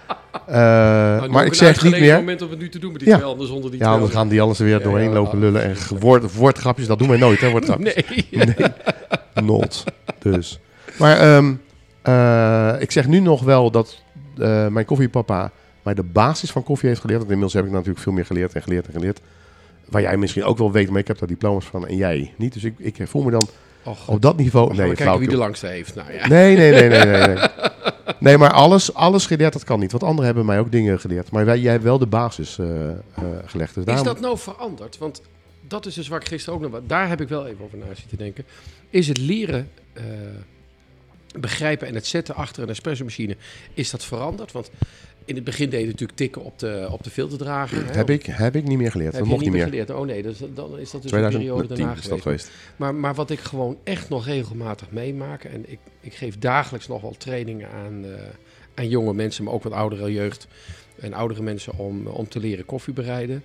Eh, 0.48 0.56
Nou, 0.56 1.30
maar 1.30 1.46
ik 1.46 1.54
zeg 1.54 1.84
niet 1.84 2.00
meer. 2.00 2.16
moment 2.16 2.42
om 2.42 2.50
het 2.50 2.60
nu 2.60 2.70
te 2.70 2.80
doen 2.80 2.92
met 2.92 3.00
die 3.00 3.10
Ja. 3.10 3.16
twee 3.18 3.30
anders 3.30 3.50
zonder 3.50 3.72
die 3.72 3.80
Ja, 3.80 3.92
anders 3.92 4.12
gaan 4.12 4.28
die 4.28 4.42
anders 4.42 4.60
er 4.60 4.66
weer 4.66 4.78
Ja, 4.78 4.84
doorheen 4.84 5.08
ja, 5.08 5.14
lopen 5.14 5.40
lullen. 5.40 5.64
En 5.64 5.76
woord, 6.00 6.34
woordgrapjes, 6.36 6.88
dat 6.88 7.00
doen 7.00 7.08
wij 7.08 7.18
nooit, 7.18 7.40
hè? 7.42 7.50
Woordgrapjes. 7.52 7.96
Nee. 8.30 8.56
Not. 9.34 9.84
Dus. 10.20 10.60
Maar 10.98 11.18
ehm, 11.20 11.54
eh, 12.02 12.76
ik 12.82 12.92
zeg 12.92 13.08
nu 13.08 13.20
nog 13.20 13.42
wel 13.44 13.72
dat 13.72 14.02
mijn 14.70 14.86
koffiepapa 14.86 15.52
mij 15.84 15.94
de 15.94 16.04
basis 16.04 16.52
van 16.52 16.64
koffie 16.64 16.88
heeft 16.90 17.02
geleerd. 17.02 17.20
Want 17.20 17.32
inmiddels 17.32 17.58
heb 17.62 17.66
ik 17.66 17.72
natuurlijk 17.78 18.00
veel 18.04 18.14
meer 18.14 18.26
geleerd 18.26 18.54
en 18.54 18.62
geleerd 18.62 18.86
en 18.88 18.94
geleerd. 18.94 19.22
Waar 19.90 20.02
jij 20.02 20.18
misschien 20.18 20.44
ook 20.44 20.58
wel 20.58 20.72
weet, 20.72 20.90
maar 20.90 21.00
ik 21.00 21.08
heb 21.08 21.20
daar 21.20 21.28
diploma's 21.28 21.66
van 21.66 21.88
en 21.88 21.96
jij 21.96 22.34
niet. 22.38 22.54
Dus 22.54 22.64
ik, 22.64 22.74
ik 22.78 22.98
voel 23.08 23.24
me 23.24 23.32
dan 23.32 23.48
Och, 23.84 24.08
op 24.08 24.22
dat 24.22 24.38
niveau... 24.38 24.68
gaan 24.76 24.86
Nee, 24.86 24.96
kijken 24.96 25.20
wie 25.20 25.30
de 25.30 25.38
langste 25.38 25.68
heeft. 25.68 25.96
Nou 25.96 26.14
ja. 26.14 26.28
nee, 26.28 26.56
nee, 26.58 26.72
nee, 26.72 26.90
nee, 26.90 27.06
nee, 27.06 27.28
nee. 27.28 27.38
Nee, 28.20 28.38
maar 28.38 28.52
alles, 28.52 28.94
alles 28.94 29.26
geleerd, 29.26 29.54
dat 29.54 29.64
kan 29.64 29.80
niet. 29.80 29.92
Want 29.92 30.04
anderen 30.04 30.26
hebben 30.26 30.46
mij 30.46 30.60
ook 30.60 30.72
dingen 30.72 31.00
geleerd. 31.00 31.32
Maar 31.32 31.46
wij, 31.46 31.60
jij 31.60 31.72
hebt 31.72 31.84
wel 31.84 31.98
de 31.98 32.06
basis 32.08 32.60
eh, 32.60 32.90
eh, 32.90 32.96
gelegd. 33.46 33.76
Dus 33.76 33.96
Is 33.96 34.04
dat 34.04 34.20
nou 34.20 34.38
veranderd? 34.38 34.98
Want 34.98 35.22
dat 35.68 35.86
is 35.86 35.94
dus 35.94 36.08
waar 36.08 36.22
ik 36.22 36.28
gisteren 36.28 36.56
ook 36.56 36.62
nog... 36.62 36.72
wat- 36.72 36.90
Daar 36.90 37.10
heb 37.10 37.22
ik 37.22 37.28
wel 37.28 37.48
even 37.48 37.64
over 37.66 37.78
na 37.78 37.86
zitten 37.96 38.18
denken. 38.18 38.46
Is 38.90 39.08
het 39.08 39.18
leren 39.18 39.70
eh, 39.94 40.04
begrijpen 41.40 41.88
en 41.88 41.96
het 41.96 42.06
zetten 42.06 42.36
achter 42.36 42.64
een 42.64 42.70
espresso 42.70 43.04
machine... 43.04 43.36
is 43.74 43.90
dat 43.90 44.06
veranderd? 44.06 44.52
Want 44.52 44.70
in 45.26 45.36
het 45.36 45.44
begin 45.44 45.70
deed 45.70 45.80
je 45.80 45.86
natuurlijk 45.86 46.18
tikken 46.18 46.44
op 46.44 46.60
de, 46.60 46.88
op 46.92 47.04
de 47.04 47.10
filterdrager. 47.10 47.96
heb, 47.96 48.10
ik, 48.10 48.26
heb 48.26 48.56
ik 48.56 48.64
niet 48.64 48.78
meer 48.78 48.92
geleerd. 48.92 49.12
Heb 49.12 49.22
dat 49.22 49.30
mocht 49.30 49.44
niet 49.44 49.52
meer. 49.52 49.64
geleerd? 49.64 49.90
Oh 49.90 50.06
nee, 50.06 50.22
dus, 50.22 50.38
dan 50.54 50.80
is 50.80 50.92
dat 50.92 51.02
dus 51.02 51.12
een 51.12 51.30
periode 51.30 51.66
2010 51.66 51.78
daarna 51.78 52.02
geweest. 52.02 52.22
geweest. 52.22 52.52
Maar, 52.76 52.96
maar 52.96 53.16
wat 53.16 53.30
ik 53.30 53.40
gewoon 53.40 53.78
echt 53.84 54.10
nog 54.10 54.26
regelmatig 54.26 54.92
meemaak... 54.92 55.44
en 55.44 55.72
ik, 55.72 55.80
ik 56.00 56.14
geef 56.14 56.38
dagelijks 56.40 56.88
nog 56.88 57.02
wel 57.02 57.16
trainingen 57.18 57.70
aan, 57.70 58.06
eh, 58.06 58.12
aan 58.74 58.90
jonge 58.90 59.14
mensen... 59.14 59.44
maar 59.44 59.54
ook 59.54 59.64
wat 59.64 59.74
oudere 59.74 60.14
jeugd 60.14 60.48
en 61.00 61.14
oudere 61.14 61.42
mensen 61.42 61.78
om, 61.78 62.08
om 62.08 62.28
te 62.28 62.40
leren 62.40 62.66
koffie 62.66 62.94
bereiden... 62.94 63.44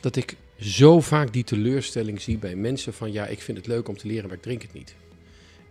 dat 0.00 0.16
ik 0.16 0.36
zo 0.60 1.00
vaak 1.00 1.32
die 1.32 1.44
teleurstelling 1.44 2.20
zie 2.20 2.38
bij 2.38 2.54
mensen 2.54 2.92
van... 2.92 3.12
ja, 3.12 3.26
ik 3.26 3.40
vind 3.40 3.56
het 3.56 3.66
leuk 3.66 3.88
om 3.88 3.96
te 3.96 4.06
leren, 4.06 4.28
maar 4.28 4.36
ik 4.36 4.42
drink 4.42 4.62
het 4.62 4.72
niet. 4.72 4.94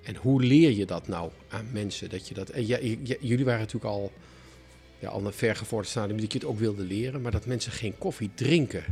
En 0.04 0.16
hoe 0.16 0.44
leer 0.44 0.72
je 0.72 0.86
dat 0.86 1.08
nou 1.08 1.32
aan 1.50 1.68
mensen? 1.72 2.10
Dat 2.10 2.28
je 2.28 2.34
dat, 2.34 2.50
en 2.50 2.68
ja, 2.68 2.78
jullie 3.20 3.46
waren 3.46 3.60
natuurlijk 3.60 3.94
al, 3.94 4.12
ja, 5.00 5.10
al 5.10 5.26
een 5.26 5.34
vergevorderd 5.34 5.90
stadium 5.90 6.22
dat 6.22 6.32
je 6.32 6.38
het 6.38 6.48
ook 6.48 6.60
wilde 6.60 6.84
leren... 6.84 7.22
maar 7.22 7.32
dat 7.32 7.46
mensen 7.46 7.72
geen 7.72 7.98
koffie 7.98 8.32
drinken... 8.36 8.84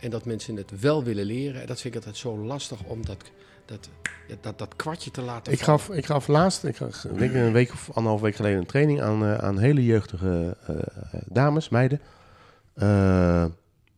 En 0.00 0.10
dat 0.10 0.24
mensen 0.24 0.56
het 0.56 0.80
wel 0.80 1.04
willen 1.04 1.24
leren. 1.24 1.60
En 1.60 1.66
dat 1.66 1.80
vind 1.80 1.94
ik 1.94 2.00
altijd 2.00 2.16
zo 2.16 2.38
lastig 2.38 2.82
om 2.82 3.06
dat, 3.06 3.30
dat, 3.64 3.88
dat, 4.40 4.58
dat 4.58 4.76
kwartje 4.76 5.10
te 5.10 5.22
laten 5.22 5.52
Ik 5.52 5.58
vallen. 5.58 5.80
gaf, 5.80 5.96
ik 5.96 6.06
gaf 6.06 6.26
laatst, 6.26 6.64
ik 6.64 6.76
gaf, 6.76 7.06
denk 7.16 7.34
een 7.34 7.52
week 7.52 7.72
of 7.72 7.90
anderhalf 7.92 8.22
week 8.22 8.34
geleden, 8.34 8.58
een 8.58 8.66
training 8.66 9.02
aan, 9.02 9.24
eh, 9.24 9.34
aan 9.34 9.58
hele 9.58 9.84
jeugdige 9.84 10.56
eh, 10.66 10.76
eh, 10.76 11.20
dames, 11.26 11.68
meiden. 11.68 12.00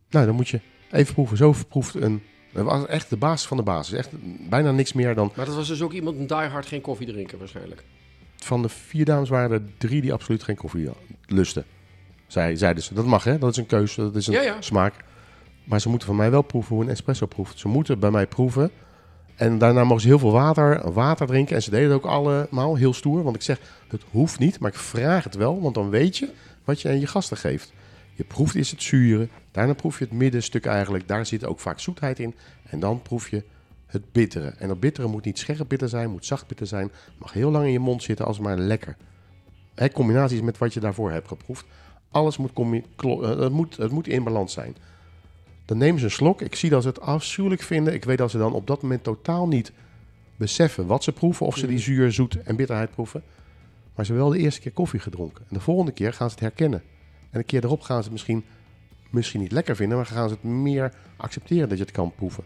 Nou, 0.09 0.25
dan 0.25 0.35
moet 0.35 0.49
je 0.49 0.59
even 0.91 1.13
proeven. 1.13 1.37
Zo 1.37 1.53
proeft 1.69 1.95
een. 1.95 2.23
Dat 2.53 2.65
was 2.65 2.85
echt 2.85 3.09
de 3.09 3.17
basis 3.17 3.47
van 3.47 3.57
de 3.57 3.63
basis. 3.63 3.97
Echt 3.97 4.09
bijna 4.49 4.71
niks 4.71 4.93
meer 4.93 5.15
dan. 5.15 5.31
Maar 5.35 5.45
dat 5.45 5.55
was 5.55 5.67
dus 5.67 5.81
ook 5.81 5.93
iemand, 5.93 6.17
een 6.17 6.27
diehard, 6.27 6.65
geen 6.65 6.81
koffie 6.81 7.07
drinken 7.07 7.37
waarschijnlijk. 7.37 7.83
Van 8.43 8.61
de 8.61 8.69
vier 8.69 9.05
dames 9.05 9.29
waren 9.29 9.51
er 9.51 9.61
drie 9.77 10.01
die 10.01 10.13
absoluut 10.13 10.43
geen 10.43 10.55
koffie 10.55 10.89
lusten. 11.25 11.65
Zij, 12.27 12.55
zeiden 12.55 12.83
ze. 12.83 12.93
Dat 12.93 13.05
mag, 13.05 13.23
hè? 13.23 13.37
Dat 13.37 13.51
is 13.51 13.57
een 13.57 13.65
keuze, 13.65 14.01
dat 14.01 14.15
is 14.15 14.27
een 14.27 14.33
Ja, 14.33 14.41
ja. 14.41 14.61
smaak. 14.61 14.93
Maar 15.63 15.81
ze 15.81 15.89
moeten 15.89 16.07
van 16.07 16.15
mij 16.17 16.31
wel 16.31 16.41
proeven 16.41 16.75
hoe 16.75 16.83
een 16.83 16.89
espresso 16.89 17.25
proeft. 17.25 17.59
Ze 17.59 17.67
moeten 17.67 17.99
bij 17.99 18.11
mij 18.11 18.27
proeven. 18.27 18.71
En 19.35 19.57
daarna 19.57 19.83
mogen 19.83 20.01
ze 20.01 20.07
heel 20.07 20.19
veel 20.19 20.31
water, 20.31 20.91
water 20.91 21.27
drinken. 21.27 21.55
En 21.55 21.61
ze 21.61 21.69
deden 21.69 21.91
het 21.91 21.97
ook 22.03 22.11
allemaal 22.11 22.75
heel 22.75 22.93
stoer. 22.93 23.23
Want 23.23 23.35
ik 23.35 23.41
zeg, 23.41 23.59
het 23.87 24.01
hoeft 24.11 24.39
niet, 24.39 24.59
maar 24.59 24.69
ik 24.71 24.77
vraag 24.77 25.23
het 25.23 25.35
wel. 25.35 25.61
Want 25.61 25.75
dan 25.75 25.89
weet 25.89 26.17
je 26.17 26.29
wat 26.63 26.81
je 26.81 26.89
aan 26.89 26.99
je 26.99 27.07
gasten 27.07 27.37
geeft. 27.37 27.73
Je 28.13 28.23
proeft 28.23 28.55
eerst 28.55 28.71
het 28.71 28.83
zure. 28.83 29.27
Daarna 29.51 29.73
proef 29.73 29.99
je 29.99 30.03
het 30.03 30.13
middenstuk 30.13 30.65
eigenlijk. 30.65 31.07
Daar 31.07 31.25
zit 31.25 31.45
ook 31.45 31.59
vaak 31.59 31.79
zoetheid 31.79 32.19
in. 32.19 32.35
En 32.69 32.79
dan 32.79 33.01
proef 33.01 33.29
je 33.29 33.43
het 33.93 34.11
bittere. 34.11 34.53
En 34.57 34.67
dat 34.67 34.79
bittere 34.79 35.07
moet 35.07 35.25
niet 35.25 35.39
scherp 35.39 35.67
bitter 35.67 35.89
zijn, 35.89 36.09
moet 36.09 36.25
zacht 36.25 36.47
bitter 36.47 36.67
zijn. 36.67 36.91
Mag 37.17 37.33
heel 37.33 37.51
lang 37.51 37.65
in 37.65 37.71
je 37.71 37.79
mond 37.79 38.03
zitten 38.03 38.25
als 38.25 38.39
maar 38.39 38.57
lekker. 38.57 38.97
Hè, 39.75 39.89
combinaties 39.89 40.41
met 40.41 40.57
wat 40.57 40.73
je 40.73 40.79
daarvoor 40.79 41.11
hebt 41.11 41.27
geproefd. 41.27 41.65
Alles 42.11 42.37
moet, 42.37 42.51
eh, 42.53 43.39
het 43.39 43.51
moet, 43.51 43.77
het 43.77 43.91
moet 43.91 44.07
in 44.07 44.23
balans 44.23 44.53
zijn. 44.53 44.75
Dan 45.65 45.77
nemen 45.77 45.99
ze 45.99 46.05
een 46.05 46.11
slok. 46.11 46.41
Ik 46.41 46.55
zie 46.55 46.69
dat 46.69 46.81
ze 46.81 46.87
het 46.87 47.01
afschuwelijk 47.01 47.61
vinden. 47.61 47.93
Ik 47.93 48.03
weet 48.03 48.17
dat 48.17 48.31
ze 48.31 48.37
dan 48.37 48.53
op 48.53 48.67
dat 48.67 48.81
moment 48.81 49.03
totaal 49.03 49.47
niet 49.47 49.71
beseffen 50.35 50.87
wat 50.87 51.03
ze 51.03 51.11
proeven. 51.11 51.45
Of 51.45 51.57
ze 51.57 51.67
die 51.67 51.79
zuur, 51.79 52.11
zoet 52.11 52.41
en 52.41 52.55
bitterheid 52.55 52.91
proeven. 52.91 53.23
Maar 53.95 54.05
ze 54.05 54.11
hebben 54.11 54.29
wel 54.29 54.37
de 54.37 54.43
eerste 54.43 54.61
keer 54.61 54.71
koffie 54.71 54.99
gedronken. 54.99 55.45
En 55.49 55.55
de 55.55 55.59
volgende 55.59 55.91
keer 55.91 56.13
gaan 56.13 56.29
ze 56.29 56.35
het 56.35 56.43
herkennen. 56.43 56.83
En 57.29 57.39
een 57.39 57.45
keer 57.45 57.63
erop 57.63 57.81
gaan 57.81 57.97
ze 57.97 58.03
het 58.03 58.11
misschien, 58.11 58.43
misschien 59.09 59.41
niet 59.41 59.51
lekker 59.51 59.75
vinden. 59.75 59.97
Maar 59.97 60.05
gaan 60.05 60.29
ze 60.29 60.33
het 60.33 60.43
meer 60.43 60.93
accepteren 61.17 61.69
dat 61.69 61.77
je 61.77 61.83
het 61.83 61.93
kan 61.93 62.13
proeven. 62.15 62.43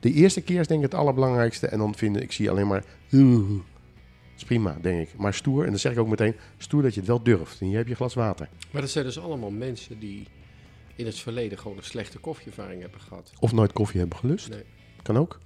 De 0.00 0.12
eerste 0.12 0.40
keer 0.40 0.60
is 0.60 0.66
denk 0.66 0.84
ik 0.84 0.90
het 0.90 1.00
allerbelangrijkste. 1.00 1.66
En 1.66 1.78
dan 1.78 1.94
vinden, 1.94 2.22
ik 2.22 2.32
zie 2.32 2.50
alleen 2.50 2.66
maar... 2.66 2.84
Dat 3.10 3.20
is 4.36 4.44
prima, 4.44 4.76
denk 4.80 5.08
ik. 5.08 5.14
Maar 5.16 5.34
stoer, 5.34 5.64
en 5.64 5.70
dan 5.70 5.78
zeg 5.78 5.92
ik 5.92 5.98
ook 5.98 6.08
meteen... 6.08 6.34
Stoer 6.58 6.82
dat 6.82 6.94
je 6.94 7.00
het 7.00 7.08
wel 7.08 7.22
durft. 7.22 7.60
En 7.60 7.66
hier 7.66 7.76
heb 7.76 7.84
je 7.84 7.90
een 7.90 7.96
glas 7.96 8.14
water. 8.14 8.48
Maar 8.70 8.80
dat 8.80 8.90
zijn 8.90 9.04
dus 9.04 9.18
allemaal 9.20 9.50
mensen 9.50 9.98
die 9.98 10.26
in 10.96 11.06
het 11.06 11.18
verleden 11.18 11.58
gewoon 11.58 11.76
een 11.76 11.82
slechte 11.82 12.18
koffieervaring 12.18 12.80
hebben 12.80 13.00
gehad. 13.00 13.32
Of 13.40 13.52
nooit 13.52 13.72
koffie 13.72 14.00
hebben 14.00 14.18
gelust. 14.18 14.48
Nee. 14.50 14.62
Kan 15.02 15.18
ook. 15.18 15.38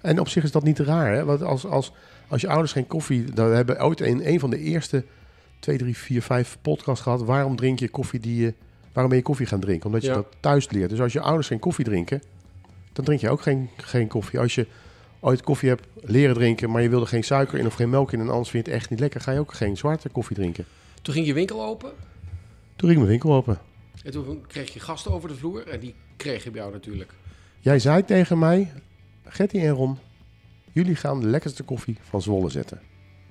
En 0.00 0.20
op 0.20 0.28
zich 0.28 0.44
is 0.44 0.52
dat 0.52 0.62
niet 0.64 0.78
raar. 0.78 1.12
Hè? 1.14 1.24
Want 1.24 1.42
als, 1.42 1.66
als, 1.66 1.92
als 2.28 2.40
je 2.40 2.48
ouders 2.48 2.72
geen 2.72 2.86
koffie... 2.86 3.24
Dan 3.24 3.50
hebben 3.52 3.76
we 3.76 3.82
ooit 3.82 4.00
in 4.00 4.20
een 4.24 4.40
van 4.40 4.50
de 4.50 4.58
eerste... 4.58 5.04
twee, 5.58 5.78
drie, 5.78 5.96
vier, 5.96 6.22
vijf 6.22 6.58
podcasts 6.62 7.02
gehad. 7.02 7.22
Waarom 7.22 7.56
drink 7.56 7.78
je 7.78 7.88
koffie 7.88 8.20
die 8.20 8.40
je... 8.40 8.54
Waarom 8.92 9.08
ben 9.08 9.18
je 9.18 9.24
koffie 9.24 9.46
gaan 9.46 9.60
drinken? 9.60 9.86
Omdat 9.86 10.02
je 10.02 10.08
Ja. 10.08 10.14
dat 10.14 10.26
thuis 10.40 10.70
leert. 10.70 10.90
Dus 10.90 11.00
als 11.00 11.12
je 11.12 11.20
ouders 11.20 11.46
geen 11.46 11.58
koffie 11.58 11.84
drinken... 11.84 12.22
dan 12.98 13.06
drink 13.06 13.20
je 13.20 13.30
ook 13.30 13.42
geen, 13.42 13.70
geen 13.76 14.08
koffie. 14.08 14.38
Als 14.38 14.54
je 14.54 14.66
ooit 15.20 15.42
koffie 15.42 15.68
hebt 15.68 15.86
leren 16.00 16.34
drinken... 16.34 16.70
maar 16.70 16.82
je 16.82 16.88
wilde 16.88 17.06
geen 17.06 17.24
suiker 17.24 17.58
in 17.58 17.66
of 17.66 17.74
geen 17.74 17.90
melk 17.90 18.12
in... 18.12 18.20
en 18.20 18.28
anders 18.28 18.50
vind 18.50 18.66
je 18.66 18.72
het 18.72 18.80
echt 18.80 18.90
niet 18.90 19.00
lekker... 19.00 19.20
ga 19.20 19.32
je 19.32 19.38
ook 19.38 19.54
geen 19.54 19.76
zwarte 19.76 20.08
koffie 20.08 20.36
drinken. 20.36 20.64
Toen 21.02 21.14
ging 21.14 21.26
je 21.26 21.32
winkel 21.32 21.64
open 21.64 21.90
Toen 22.76 22.88
ging 22.88 22.96
mijn 22.96 23.10
winkel 23.10 23.32
open. 23.34 23.58
en 24.04 24.12
toen 24.12 24.44
kreeg 24.46 24.72
je 24.72 24.80
gasten 24.80 25.12
over 25.12 25.28
de 25.28 25.34
vloer. 25.34 25.66
En 25.66 25.80
die 25.80 25.94
kreeg 26.16 26.44
je 26.44 26.50
bij 26.50 26.60
jou 26.60 26.72
natuurlijk. 26.72 27.12
Jij 27.60 27.78
zei 27.78 28.04
tegen 28.04 28.38
mij... 28.38 28.72
Gertie 29.24 29.60
en 29.60 29.70
Ron... 29.70 29.98
jullie 30.72 30.96
gaan 30.96 31.20
de 31.20 31.26
lekkerste 31.26 31.62
koffie 31.62 31.96
van 32.02 32.22
Zwolle 32.22 32.50
zetten. 32.50 32.80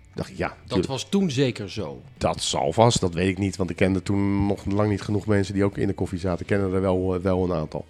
Ik 0.09 0.24
dacht, 0.24 0.38
ja, 0.38 0.57
Dat 0.65 0.86
was 0.86 1.09
toen 1.09 1.31
zeker 1.31 1.69
zo. 1.69 2.01
Dat 2.17 2.41
zal 2.41 2.74
vast, 2.74 3.00
dat 3.00 3.13
weet 3.13 3.29
ik 3.29 3.38
niet. 3.38 3.55
Want 3.55 3.69
ik 3.69 3.75
kende 3.75 4.03
toen 4.03 4.47
nog 4.47 4.65
lang 4.65 4.89
niet 4.89 5.01
genoeg 5.01 5.25
mensen 5.25 5.53
die 5.53 5.63
ook 5.63 5.77
in 5.77 5.88
de 5.88 5.93
koffie 5.93 6.19
zaten. 6.19 6.41
Ik 6.41 6.47
kende 6.47 6.75
er 6.75 6.81
wel, 6.81 7.15
eh, 7.15 7.21
wel 7.21 7.43
een 7.43 7.53
aantal. 7.53 7.86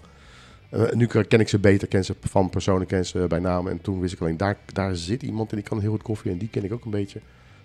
Eh, 0.70 0.92
nu 0.92 1.06
ken 1.06 1.40
ik 1.40 1.50
ze 1.50 1.60
beter, 1.60 1.88
ken 1.88 2.06
ze 2.06 2.16
van 2.22 2.50
personen, 2.50 2.88
ken 2.88 3.06
ze 3.06 3.26
bij 3.28 3.40
naam. 3.40 3.68
En 3.68 3.82
toen 3.82 4.00
wist 4.00 4.14
ik 4.14 4.22
alleen, 4.22 4.38
daar, 4.38 4.58
daar 4.74 4.96
zit 4.96 5.24
iemand 5.24 5.50
en 5.50 5.56
die 5.56 5.66
kan 5.66 5.80
heel 5.80 5.92
goed 5.92 6.02
koffie. 6.02 6.32
En 6.32 6.38
die 6.38 6.50
ken 6.50 6.64
ik 6.64 6.74
ook 6.74 6.86
een 6.86 6.92
beetje. 6.92 7.20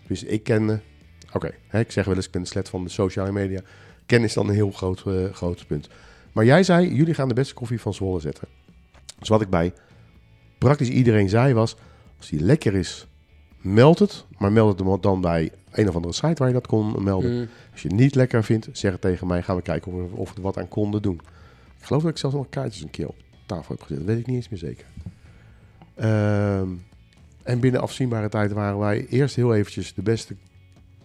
Dus 0.06 0.24
ik 0.24 0.42
ken... 0.42 0.82
Oké, 1.32 1.50
hè, 1.68 1.80
ik 1.80 1.90
zeg 1.90 2.04
wel 2.04 2.14
eens, 2.14 2.26
ik 2.26 2.32
ben 2.32 2.42
de 2.42 2.48
slet 2.48 2.68
van 2.68 2.84
de 2.84 2.90
sociale 2.90 3.32
media. 3.32 3.60
Kennis 4.06 4.28
is 4.28 4.34
dan 4.34 4.48
een 4.48 4.54
heel 4.54 4.70
groot, 4.70 5.02
eh, 5.06 5.32
groot 5.32 5.66
punt. 5.66 5.88
Maar 6.32 6.44
jij 6.44 6.62
zei, 6.62 6.94
jullie 6.94 7.14
gaan 7.14 7.28
de 7.28 7.34
beste 7.34 7.54
koffie 7.54 7.80
van 7.80 7.94
Zwolle 7.94 8.20
zetten. 8.20 8.48
Dus 9.18 9.28
wat 9.28 9.40
ik 9.40 9.50
bij 9.50 9.72
praktisch 10.58 10.88
iedereen 10.88 11.28
zei 11.28 11.54
was... 11.54 11.76
Als 12.22 12.30
die 12.30 12.40
lekker 12.40 12.74
is, 12.74 13.06
meld 13.60 13.98
het. 13.98 14.24
Maar 14.38 14.52
meld 14.52 14.78
het 14.78 15.02
dan 15.02 15.20
bij 15.20 15.50
een 15.70 15.88
of 15.88 15.94
andere 15.94 16.14
site 16.14 16.34
waar 16.34 16.48
je 16.48 16.54
dat 16.54 16.66
kon 16.66 17.02
melden. 17.02 17.32
Mm. 17.32 17.48
Als 17.72 17.82
je 17.82 17.88
het 17.88 17.96
niet 17.96 18.14
lekker 18.14 18.44
vindt, 18.44 18.68
zeg 18.72 18.92
het 18.92 19.00
tegen 19.00 19.26
mij. 19.26 19.42
Gaan 19.42 19.56
we 19.56 19.62
kijken 19.62 19.92
of 19.92 20.10
we, 20.10 20.16
of 20.16 20.30
we 20.30 20.36
er 20.36 20.42
wat 20.42 20.58
aan 20.58 20.68
konden 20.68 21.02
doen. 21.02 21.20
Ik 21.82 21.88
geloof 21.88 22.02
dat 22.02 22.12
ik 22.12 22.18
zelfs 22.18 22.36
nog 22.36 22.48
kaartjes 22.48 22.82
een 22.82 22.90
keer 22.90 23.08
op 23.08 23.16
tafel 23.46 23.74
heb 23.74 23.82
gezet. 23.82 23.98
Dat 23.98 24.06
weet 24.06 24.18
ik 24.18 24.26
niet 24.26 24.36
eens 24.36 24.48
meer 24.48 24.58
zeker. 24.58 24.86
Ehm, 25.94 26.68
en 27.42 27.60
binnen 27.60 27.80
afzienbare 27.80 28.28
tijd 28.28 28.52
waren 28.52 28.78
wij 28.78 29.06
eerst 29.06 29.36
heel 29.36 29.54
eventjes 29.54 29.94
de 29.94 30.02
beste 30.02 30.36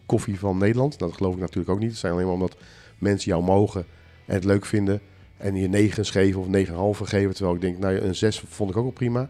koffie 0.06 0.40
van 0.40 0.58
Nederland. 0.58 1.00
Dat 1.00 1.14
geloof 1.14 1.34
ik 1.34 1.40
natuurlijk 1.40 1.70
ook 1.70 1.80
niet. 1.80 1.90
Het 1.90 2.00
zijn 2.00 2.14
alleen 2.14 2.26
maar 2.26 2.34
omdat 2.34 2.58
mensen 2.98 3.32
jou 3.32 3.44
mogen 3.44 3.86
en 4.26 4.34
het 4.34 4.44
leuk 4.44 4.66
vinden. 4.66 5.02
En 5.38 5.56
je 5.56 5.68
9 5.68 6.06
geven 6.06 6.40
of 6.40 6.48
9,5 6.48 7.08
geven. 7.08 7.36
Terwijl 7.36 7.56
ik 7.56 7.62
denk, 7.62 7.78
nou 7.78 7.98
een 7.98 8.16
6 8.16 8.40
vond 8.40 8.70
ik 8.70 8.78
ook 8.78 8.84
wel 8.84 8.92
prima. 8.92 9.30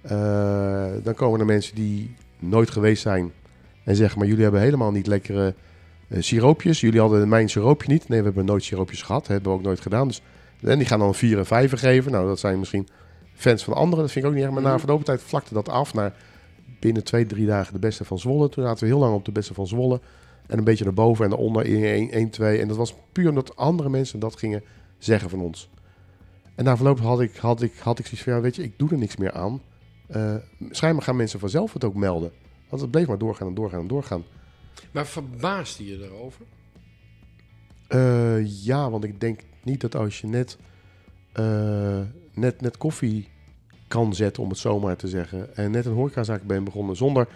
Eh, 0.00 0.92
dan 1.02 1.14
komen 1.14 1.40
er 1.40 1.46
mensen 1.46 1.74
die 1.74 2.14
nooit 2.38 2.70
geweest 2.70 3.02
zijn. 3.02 3.32
En 3.84 3.96
zeggen, 3.96 4.18
maar 4.18 4.28
jullie 4.28 4.42
hebben 4.42 4.60
helemaal 4.60 4.92
niet 4.92 5.06
lekkere 5.06 5.54
eh, 6.08 6.22
siroopjes. 6.22 6.80
Jullie 6.80 7.00
hadden 7.00 7.28
mijn 7.28 7.48
siroopje 7.48 7.92
niet. 7.92 8.08
Nee, 8.08 8.18
we 8.18 8.24
hebben 8.24 8.44
nooit 8.44 8.64
siroopjes 8.64 9.02
gehad. 9.02 9.26
Hebben 9.26 9.50
we 9.50 9.58
ook 9.58 9.64
nooit 9.64 9.80
gedaan. 9.80 10.08
Dus, 10.08 10.22
en 10.62 10.78
die 10.78 10.86
gaan 10.86 10.98
dan 10.98 11.08
een 11.08 11.14
4 11.14 11.38
en 11.38 11.46
5 11.46 11.72
geven. 11.78 12.12
Nou, 12.12 12.26
dat 12.26 12.38
zijn 12.38 12.58
misschien 12.58 12.88
fans 13.34 13.64
van 13.64 13.74
anderen. 13.74 14.04
Dat 14.04 14.12
vind 14.12 14.24
ik 14.24 14.30
ook 14.30 14.36
niet 14.36 14.44
erg. 14.46 14.54
Maar 14.54 14.62
na 14.62 14.70
Mhm. 14.70 14.78
verloop 14.78 15.04
tijd 15.04 15.22
vlakte 15.22 15.54
dat 15.54 15.68
af 15.68 15.94
naar 15.94 16.14
binnen 16.80 17.04
twee, 17.04 17.26
drie 17.26 17.46
dagen 17.46 17.72
de 17.72 17.78
beste 17.78 18.04
van 18.04 18.18
Zwolle. 18.18 18.48
Toen 18.48 18.64
zaten 18.64 18.80
we 18.84 18.90
heel 18.90 18.98
lang 18.98 19.14
op 19.14 19.24
de 19.24 19.32
beste 19.32 19.54
van 19.54 19.66
Zwolle. 19.66 20.00
En 20.46 20.58
een 20.58 20.64
beetje 20.64 20.84
erboven 20.84 21.24
en 21.24 21.32
eronder 21.32 21.66
in 21.66 21.84
1, 21.84 22.10
1, 22.10 22.30
2. 22.30 22.60
En 22.60 22.68
dat 22.68 22.76
was 22.76 22.94
puur 23.12 23.28
omdat 23.28 23.56
andere 23.56 23.88
mensen 23.88 24.18
dat 24.18 24.38
gingen 24.38 24.62
zeggen 24.98 25.30
van 25.30 25.40
ons. 25.40 25.70
En 26.54 26.64
na 26.64 26.76
verloop 26.76 27.00
had 27.00 27.20
ik, 27.20 27.36
had 27.36 27.62
ik, 27.62 27.72
had 27.76 27.98
ik 27.98 28.04
zoiets 28.06 28.22
van, 28.24 28.32
ja, 28.32 28.40
weet 28.40 28.56
je, 28.56 28.62
ik 28.62 28.78
doe 28.78 28.90
er 28.90 28.98
niks 28.98 29.16
meer 29.16 29.32
aan. 29.32 29.60
Eh 30.06 30.34
schijnbaar 30.70 31.02
gaan 31.04 31.16
mensen 31.16 31.40
vanzelf 31.40 31.72
het 31.72 31.84
ook 31.84 31.94
melden. 31.94 32.32
Want 32.68 32.82
het 32.82 32.90
bleef 32.90 33.06
maar 33.06 33.18
doorgaan 33.18 33.48
en 33.48 33.54
doorgaan 33.54 33.80
en 33.80 33.86
doorgaan. 33.86 34.24
Maar 34.90 35.06
verbaasde 35.06 35.86
je 35.86 36.04
erover? 36.04 36.44
Eh, 37.88 38.64
ja, 38.64 38.90
want 38.90 39.04
ik 39.04 39.20
denk 39.20 39.40
niet 39.66 39.80
dat 39.80 39.96
als 39.96 40.20
je 40.20 40.26
net, 40.26 40.58
eh, 41.32 42.00
net, 42.34 42.60
net 42.60 42.76
koffie 42.76 43.28
kan 43.88 44.14
zetten, 44.14 44.42
om 44.42 44.48
het 44.48 44.58
zo 44.58 44.80
maar 44.80 44.96
te 44.96 45.08
zeggen, 45.08 45.56
en 45.56 45.70
net 45.70 45.86
een 45.86 45.92
horecazaak 45.92 46.42
bent 46.42 46.64
begonnen 46.64 46.96
zonder 46.96 47.28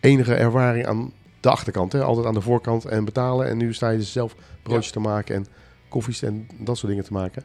enige 0.00 0.34
ervaring 0.34 0.86
aan 0.86 1.12
de 1.40 1.50
achterkant, 1.50 1.92
hè, 1.92 2.02
altijd 2.02 2.26
aan 2.26 2.34
de 2.34 2.40
voorkant 2.40 2.84
en 2.84 3.04
betalen. 3.04 3.48
En 3.48 3.56
nu 3.56 3.74
sta 3.74 3.90
je 3.90 3.98
dus 3.98 4.12
zelf 4.12 4.36
broodjes 4.62 4.92
te 4.92 5.00
maken 5.00 5.34
en 5.34 5.46
koffies 5.88 6.22
en 6.22 6.46
dat 6.58 6.76
soort 6.76 6.90
dingen 6.90 7.06
te 7.06 7.12
maken. 7.12 7.42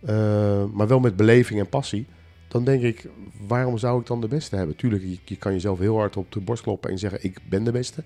Eh, 0.00 0.64
maar 0.72 0.88
wel 0.88 1.00
met 1.00 1.16
beleving 1.16 1.60
en 1.60 1.68
passie. 1.68 2.06
Dan 2.48 2.64
denk 2.64 2.82
ik, 2.82 3.08
waarom 3.46 3.78
zou 3.78 4.00
ik 4.00 4.06
dan 4.06 4.20
de 4.20 4.28
beste 4.28 4.56
hebben? 4.56 4.76
Tuurlijk, 4.76 5.02
je, 5.02 5.18
je 5.24 5.36
kan 5.36 5.52
jezelf 5.52 5.78
heel 5.78 5.96
hard 5.96 6.16
op 6.16 6.32
de 6.32 6.40
borst 6.40 6.62
kloppen 6.62 6.90
en 6.90 6.98
zeggen, 6.98 7.24
ik 7.24 7.38
ben 7.48 7.64
de 7.64 7.72
beste. 7.72 8.04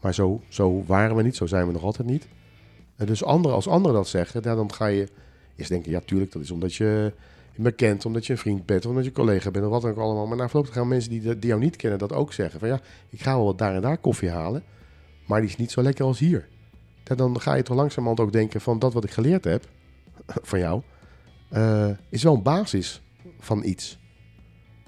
Maar 0.00 0.14
zo, 0.14 0.42
zo 0.48 0.84
waren 0.86 1.16
we 1.16 1.22
niet, 1.22 1.36
zo 1.36 1.46
zijn 1.46 1.66
we 1.66 1.72
nog 1.72 1.82
altijd 1.82 2.08
niet. 2.08 2.28
En 2.98 3.06
dus 3.06 3.24
anderen, 3.24 3.56
als 3.56 3.68
anderen 3.68 3.96
dat 3.96 4.08
zeggen, 4.08 4.42
dan 4.42 4.72
ga 4.72 4.86
je 4.86 5.08
eerst 5.56 5.70
denken, 5.70 5.90
ja, 5.90 6.00
tuurlijk, 6.04 6.32
dat 6.32 6.42
is 6.42 6.50
omdat 6.50 6.74
je 6.74 7.12
me 7.56 7.72
kent, 7.72 8.04
omdat 8.04 8.26
je 8.26 8.32
een 8.32 8.38
vriend 8.38 8.66
bent, 8.66 8.86
omdat 8.86 9.04
je 9.04 9.12
collega 9.12 9.50
bent, 9.50 9.64
of 9.64 9.70
wat 9.70 9.82
dan 9.82 9.90
ook 9.90 9.98
allemaal. 9.98 10.26
Maar 10.26 10.36
na 10.36 10.48
verloop 10.48 10.68
gaan 10.68 10.88
mensen 10.88 11.10
die, 11.10 11.38
jou 11.38 11.60
niet 11.60 11.76
kennen 11.76 11.98
dat 11.98 12.12
ook 12.12 12.32
zeggen. 12.32 12.60
Van 12.60 12.68
ja, 12.68 12.80
ik 13.08 13.22
ga 13.22 13.34
wel 13.34 13.44
wat 13.44 13.58
daar 13.58 13.74
en 13.74 13.80
daar 13.80 13.98
koffie 13.98 14.30
halen, 14.30 14.62
maar 15.26 15.40
die 15.40 15.48
is 15.48 15.56
niet 15.56 15.70
zo 15.70 15.82
lekker 15.82 16.04
als 16.04 16.18
hier. 16.18 16.48
Dan 17.02 17.40
ga 17.40 17.54
je 17.54 17.62
toch 17.62 17.76
langzamerhand 17.76 18.20
ook 18.20 18.32
denken 18.32 18.60
van 18.60 18.78
dat 18.78 18.92
wat 18.92 19.04
ik 19.04 19.10
geleerd 19.10 19.44
heb 19.44 19.68
van 20.50 20.58
jou, 20.58 20.82
eh, 21.48 21.90
is 22.08 22.22
wel 22.22 22.34
een 22.34 22.42
basis 22.42 23.02
van 23.38 23.64
iets. 23.64 23.98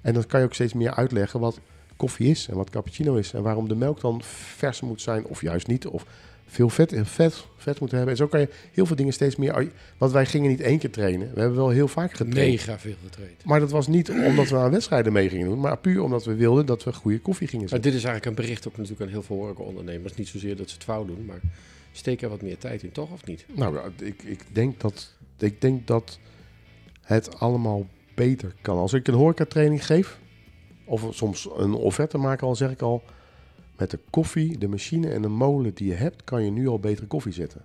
En 0.03 0.15
dan 0.15 0.27
kan 0.27 0.41
je 0.41 0.47
ook 0.47 0.55
steeds 0.55 0.73
meer 0.73 0.95
uitleggen 0.95 1.41
wat 1.41 1.61
koffie 1.97 2.31
is 2.31 2.49
en 2.49 2.57
wat 2.57 2.71
cappuccino 2.71 3.15
is. 3.15 3.33
En 3.33 3.43
waarom 3.43 3.69
de 3.69 3.75
melk 3.75 4.01
dan 4.01 4.23
vers 4.23 4.81
moet 4.81 5.01
zijn 5.01 5.25
of 5.25 5.41
juist 5.41 5.67
niet. 5.67 5.87
Of 5.87 6.07
veel 6.51 6.69
vet 6.69 6.93
en 6.93 7.07
vet, 7.07 7.45
vet 7.57 7.81
moet 7.81 7.91
hebben. 7.91 8.11
En 8.11 8.17
zo 8.17 8.27
kan 8.27 8.41
je 8.41 8.49
heel 8.73 8.87
veel 8.87 8.97
dingen 8.97 9.13
steeds 9.13 9.37
meer... 9.37 9.73
Want 9.99 10.13
wij 10.13 10.27
gingen 10.27 10.51
niet 10.51 10.61
één 10.61 10.79
keer 10.79 10.91
trainen. 10.91 11.31
We 11.35 11.41
hebben 11.41 11.59
wel 11.59 11.69
heel 11.69 11.89
vaak 11.89 12.11
getraind. 12.11 12.51
Mega 12.51 12.79
veel 12.79 12.95
getraind. 13.05 13.45
Maar 13.45 13.61
dat 13.61 13.71
was 13.71 13.87
niet 13.87 14.11
omdat 14.11 14.49
we 14.49 14.57
aan 14.57 14.71
wedstrijden 14.71 15.13
mee 15.13 15.29
gingen 15.29 15.47
doen. 15.47 15.61
Maar 15.61 15.79
puur 15.79 16.03
omdat 16.03 16.25
we 16.25 16.35
wilden 16.35 16.67
dat 16.67 16.85
we 16.85 16.93
goede 16.93 17.21
koffie 17.21 17.47
gingen 17.47 17.65
Maar 17.65 17.75
zetten. 17.75 17.91
dit 17.91 18.01
is 18.01 18.07
eigenlijk 18.07 18.37
een 18.37 18.45
bericht 18.45 18.69
ook 18.69 18.77
natuurlijk 18.77 19.03
aan 19.03 19.09
heel 19.09 19.23
veel 19.23 19.37
horecaondernemers. 19.37 20.15
Niet 20.15 20.29
zozeer 20.29 20.57
dat 20.57 20.69
ze 20.69 20.75
het 20.75 20.85
fout 20.85 21.07
doen, 21.07 21.25
maar 21.25 21.41
steek 21.93 22.23
er 22.23 22.29
wat 22.29 22.43
meer 22.43 22.59
tijd 22.59 22.83
in, 22.83 22.93
toch 22.93 23.11
of 23.11 23.27
niet? 23.27 23.45
Nou, 23.55 23.79
ik, 23.97 24.23
ik, 24.23 24.45
denk 24.53 24.81
dat, 24.81 25.15
ik 25.39 25.61
denk 25.61 25.87
dat 25.87 26.19
het 27.01 27.39
allemaal 27.39 27.87
beter 28.15 28.55
kan. 28.61 28.77
Als 28.77 28.93
ik 28.93 29.09
een 29.09 29.15
horecatraining 29.15 29.87
geef, 29.87 30.19
of 30.85 31.07
soms 31.11 31.49
een 31.57 31.75
offerte 31.75 32.19
maak 32.19 32.43
al, 32.43 32.57
zeg 32.57 32.71
ik 32.71 32.83
al... 32.83 33.03
Met 33.81 33.91
de 33.91 33.99
koffie, 34.11 34.59
de 34.59 34.69
machine 34.69 35.11
en 35.11 35.23
de 35.23 35.29
molen 35.29 35.75
die 35.75 35.89
je 35.89 35.95
hebt, 35.95 36.25
kan 36.25 36.45
je 36.45 36.51
nu 36.51 36.69
al 36.69 36.79
betere 36.79 37.07
koffie 37.07 37.33
zetten. 37.33 37.65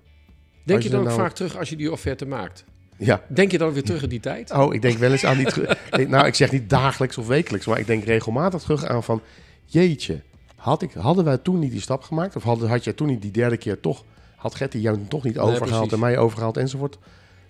Denk 0.63 0.79
je 0.79 0.85
je 0.85 0.91
dan 0.91 0.99
ook 0.99 1.07
nou- 1.07 1.19
vaak 1.19 1.31
terug 1.31 1.57
als 1.57 1.69
je 1.69 1.75
die 1.75 1.91
offerte 1.91 2.25
maakt? 2.25 2.65
Ja, 2.97 3.23
Denk 3.27 3.51
je 3.51 3.57
dan 3.57 3.73
weer 3.73 3.83
terug 3.83 4.03
in 4.03 4.09
die 4.09 4.19
tijd? 4.19 4.51
Oh, 4.51 4.73
ik 4.73 4.81
denk 4.81 4.97
wel 4.97 5.11
eens 5.11 5.25
aan 5.25 5.37
die... 5.37 5.47
nou, 6.07 6.25
ik 6.25 6.35
zeg 6.35 6.51
niet 6.51 6.69
dagelijks 6.69 7.17
of 7.17 7.27
wekelijks, 7.27 7.65
maar 7.65 7.79
ik 7.79 7.87
denk 7.87 8.03
regelmatig 8.03 8.61
terug 8.61 8.85
aan 8.85 9.03
van... 9.03 9.21
Jeetje, 9.65 10.21
had 10.55 10.81
ik, 10.81 10.93
hadden 10.93 11.25
wij 11.25 11.37
toen 11.37 11.59
niet 11.59 11.71
die 11.71 11.81
stap 11.81 12.03
gemaakt? 12.03 12.35
Of 12.35 12.43
had, 12.43 12.61
had 12.61 12.83
jij 12.83 12.93
toen 12.93 13.07
niet 13.07 13.21
die 13.21 13.31
derde 13.31 13.57
keer 13.57 13.79
toch... 13.79 14.03
Had 14.35 14.55
Getty 14.55 14.77
jou 14.77 14.99
toch 15.07 15.23
niet 15.23 15.39
overgehaald 15.39 15.93
en 15.93 15.99
mij 15.99 16.17
overgehaald 16.17 16.57
enzovoort? 16.57 16.97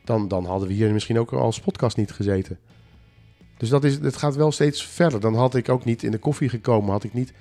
dan, 0.06 0.28
dan 0.28 0.46
hadden 0.46 0.68
we 0.68 0.74
hier 0.74 0.92
misschien 0.92 1.20
ook 1.20 1.32
als 1.32 1.60
podcast 1.60 1.98
niet 1.98 2.12
gezeten. 2.12 2.60
Dus 3.58 3.70
dat 3.70 3.84
is, 3.84 4.00
het 4.00 4.18
gaat 4.18 4.36
wel 4.36 4.52
steeds 4.52 4.86
verder. 4.86 5.20
Dan 5.20 5.36
had 5.36 5.56
ik 5.56 5.70
ook 5.70 5.86
niet 5.86 6.04
in 6.04 6.12
de 6.12 6.18
koffie 6.18 6.50
gekomen. 6.50 6.92
Had 6.92 7.04
ik 7.04 7.14
niet 7.14 7.34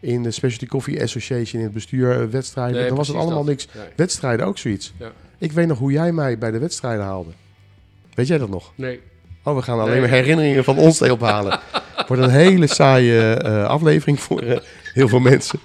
in 0.00 0.22
de 0.22 0.30
Specialty 0.30 0.66
Coffee 0.66 1.02
Association 1.02 1.58
in 1.60 1.64
het 1.66 1.72
bestuur 1.74 2.20
eh, 2.20 2.26
wedstrijden. 2.26 2.76
Nee, 2.76 2.88
dan 2.88 2.96
was 2.96 3.08
het 3.08 3.16
allemaal 3.16 3.36
dat. 3.36 3.46
niks. 3.46 3.68
Nee. 3.74 3.84
Wedstrijden 3.96 4.46
ook 4.46 4.58
zoiets. 4.58 4.92
Ja. 4.98 5.12
Ik 5.38 5.52
weet 5.52 5.66
nog 5.66 5.78
hoe 5.78 5.92
jij 5.92 6.12
mij 6.12 6.38
bij 6.38 6.50
de 6.50 6.58
wedstrijden 6.58 7.04
haalde. 7.04 7.30
Weet 8.14 8.26
jij 8.26 8.38
dat 8.38 8.48
nog? 8.48 8.72
Nee. 8.74 9.00
Oh, 9.42 9.56
we 9.56 9.62
gaan 9.62 9.78
alleen 9.78 9.90
Nee. 9.92 10.00
maar 10.00 10.10
herinneringen 10.10 10.64
van 10.64 10.78
ons 10.78 10.98
te 10.98 11.12
ophalen. 11.12 11.60
Wordt 12.08 12.22
een 12.22 12.30
hele 12.30 12.66
saaie 12.66 13.34
eh, 13.34 13.64
aflevering 13.64 14.20
voor 14.20 14.40
eh, 14.40 14.58
heel 14.94 15.08
veel 15.08 15.20
mensen. 15.20 15.58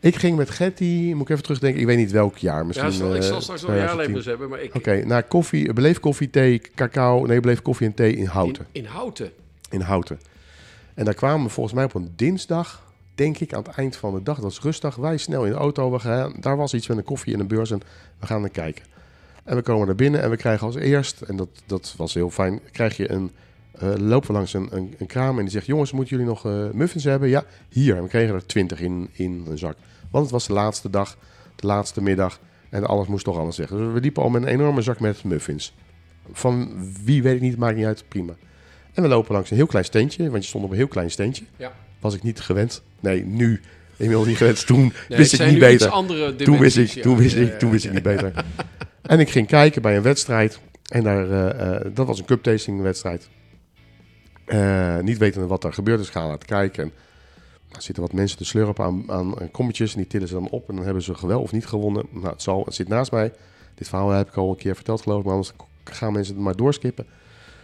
Ik 0.00 0.16
ging 0.16 0.36
met 0.36 0.50
Getty, 0.50 1.12
moet 1.12 1.22
ik 1.22 1.28
even 1.30 1.42
terugdenken, 1.42 1.80
ik 1.80 1.86
weet 1.86 1.96
niet 1.96 2.10
welk 2.10 2.36
jaar. 2.38 2.66
Misschien, 2.66 2.88
Ja, 2.90 2.94
zal- 2.96 3.14
ik 3.14 3.22
zal 3.22 3.40
straks 3.40 3.60
nog 3.62 3.70
2010. 3.70 3.96
jaarlabels 3.98 4.24
hebben, 4.26 4.48
maar 4.48 4.60
ik... 4.62 4.74
Oké, 4.74 5.04
naar 5.06 5.22
koffie, 5.22 5.72
beleef 5.72 6.00
koffie, 6.00 6.30
thee, 6.30 6.60
cacao. 6.74 7.26
Nee, 7.26 7.40
beleef 7.40 7.62
koffie 7.62 7.86
en 7.86 7.94
thee 7.94 8.16
in 8.16 8.24
Houten. 8.26 8.66
In, 8.72 8.82
in 8.82 8.88
Houten. 8.88 9.30
In 9.70 9.80
Houten. 9.80 10.20
En 10.94 11.04
daar 11.04 11.14
kwamen 11.14 11.46
we 11.46 11.52
volgens 11.52 11.74
mij 11.74 11.84
op 11.84 11.94
een 11.94 12.12
dinsdag, 12.16 12.82
denk 13.14 13.38
ik, 13.38 13.54
aan 13.54 13.62
het 13.62 13.74
eind 13.74 13.96
van 13.96 14.14
de 14.14 14.22
dag. 14.22 14.34
Dat 14.34 14.44
was 14.44 14.60
rustig. 14.60 14.96
Wij 14.96 15.16
snel 15.16 15.44
in 15.44 15.50
de 15.50 15.58
auto. 15.58 15.90
We 15.90 16.32
daar 16.40 16.56
was 16.56 16.74
iets 16.74 16.86
met 16.86 16.96
een 16.96 17.04
koffie 17.04 17.34
en 17.34 17.40
een 17.40 17.46
beurs 17.46 17.70
en 17.70 17.80
we 18.18 18.26
gaan 18.26 18.40
naar 18.40 18.50
kijken. 18.50 18.84
En 19.44 19.56
we 19.56 19.62
komen 19.62 19.86
naar 19.86 19.96
binnen 19.96 20.22
en 20.22 20.30
we 20.30 20.36
krijgen 20.36 20.66
als 20.66 20.76
eerst, 20.76 21.20
en 21.20 21.36
dat, 21.36 21.48
dat 21.66 21.94
was 21.96 22.14
heel 22.14 22.30
fijn, 22.30 22.60
krijg 22.72 22.96
je 22.96 23.10
een, 23.10 23.30
eh, 23.72 23.94
lopen 23.96 24.34
langs 24.34 24.52
een, 24.52 24.68
een, 24.70 24.94
een 24.98 25.06
kraam 25.06 25.36
en 25.36 25.42
die 25.42 25.52
zegt, 25.52 25.66
jongens, 25.66 25.92
moeten 25.92 26.16
jullie 26.16 26.32
nog 26.32 26.46
eh, 26.46 26.70
muffins 26.72 27.04
hebben? 27.04 27.28
Ja, 27.28 27.44
hier. 27.68 27.96
En 27.96 28.02
we 28.02 28.08
kregen 28.08 28.34
er 28.34 28.46
twintig 28.46 28.80
in, 28.80 29.08
in 29.12 29.44
een 29.48 29.58
zak. 29.58 29.76
Want 30.10 30.24
het 30.24 30.32
was 30.32 30.46
de 30.46 30.52
laatste 30.52 30.90
dag, 30.90 31.16
de 31.56 31.66
laatste 31.66 32.02
middag 32.02 32.40
en 32.68 32.86
alles 32.86 33.06
moest 33.06 33.24
toch 33.24 33.38
anders 33.38 33.56
zeggen. 33.56 33.76
Dus 33.76 33.92
we 33.92 34.00
liepen 34.00 34.22
al 34.22 34.28
met 34.28 34.42
een 34.42 34.48
enorme 34.48 34.82
zak 34.82 35.00
met 35.00 35.24
muffins. 35.24 35.74
Van 36.32 36.70
wie 37.04 37.22
weet 37.22 37.34
ik 37.34 37.40
niet, 37.40 37.56
maakt 37.56 37.76
niet 37.76 37.84
uit, 37.84 38.04
prima. 38.08 38.32
En 38.92 39.02
we 39.02 39.08
lopen 39.08 39.32
langs 39.32 39.50
een 39.50 39.56
heel 39.56 39.66
klein 39.66 39.84
steentje, 39.84 40.30
want 40.30 40.42
je 40.42 40.48
stond 40.48 40.64
op 40.64 40.70
een 40.70 40.76
heel 40.76 40.88
klein 40.88 41.10
steentje. 41.10 41.44
Ja. 41.56 41.72
Was 42.00 42.14
ik 42.14 42.22
niet 42.22 42.40
gewend. 42.40 42.82
Nee, 43.00 43.24
nu 43.24 43.60
inmiddels 43.96 44.26
niet 44.26 44.36
gewend. 44.36 44.66
Toen 44.66 44.80
Nee, 45.08 45.18
wist 45.18 45.32
ik 45.32 45.46
niet 45.46 45.58
beter. 45.58 45.90
Toen 46.36 46.58
wist 46.58 46.76
ik, 46.76 46.88
ja. 46.88 47.02
toen 47.02 47.16
wist 47.16 47.34
Ja, 47.34 47.40
ik, 47.40 47.58
toen 47.58 47.70
wist 47.70 47.84
ik 47.84 47.92
niet 47.92 48.02
beter. 48.02 48.32
En 49.02 49.20
ik 49.20 49.30
ging 49.30 49.46
kijken 49.46 49.82
bij 49.82 49.96
een 49.96 50.02
wedstrijd. 50.02 50.60
En 50.88 51.02
daar, 51.02 51.30
eh, 51.30 51.76
eh, 51.76 51.94
dat 51.94 52.06
was 52.06 52.18
een 52.18 52.24
cup 52.24 52.42
tasting 52.42 52.82
wedstrijd. 52.82 53.28
Eh, 54.44 54.98
niet 54.98 55.18
wetende 55.18 55.46
wat 55.46 55.64
er 55.64 55.72
gebeurt, 55.72 55.98
dus 55.98 56.08
gaan 56.08 56.26
laten 56.26 56.48
kijken. 56.48 56.84
En 56.84 56.92
er 57.76 57.82
zitten 57.82 58.02
wat 58.02 58.12
mensen 58.12 58.38
te 58.38 58.44
slurpen 58.44 58.84
aan, 58.84 59.04
aan 59.06 59.40
aan 59.40 59.50
kommetjes. 59.50 59.92
En 59.92 59.98
die 59.98 60.06
tillen 60.06 60.28
ze 60.28 60.34
dan 60.34 60.48
op. 60.48 60.68
En 60.68 60.74
dan 60.74 60.84
hebben 60.84 61.02
ze 61.02 61.14
gewel 61.14 61.40
of 61.40 61.52
niet 61.52 61.66
gewonnen. 61.66 62.06
Nou, 62.10 62.26
het, 62.26 62.42
zal, 62.42 62.64
het 62.64 62.74
zit 62.74 62.88
naast 62.88 63.12
mij. 63.12 63.32
Dit 63.74 63.88
verhaal 63.88 64.10
heb 64.10 64.28
ik 64.28 64.36
al 64.36 64.50
een 64.50 64.56
keer 64.56 64.74
verteld, 64.74 65.02
geloof 65.02 65.18
ik. 65.18 65.24
Maar 65.24 65.34
anders 65.34 65.52
gaan 65.84 66.12
mensen 66.12 66.34
het 66.34 66.44
maar 66.44 66.56
doorskippen. 66.56 67.06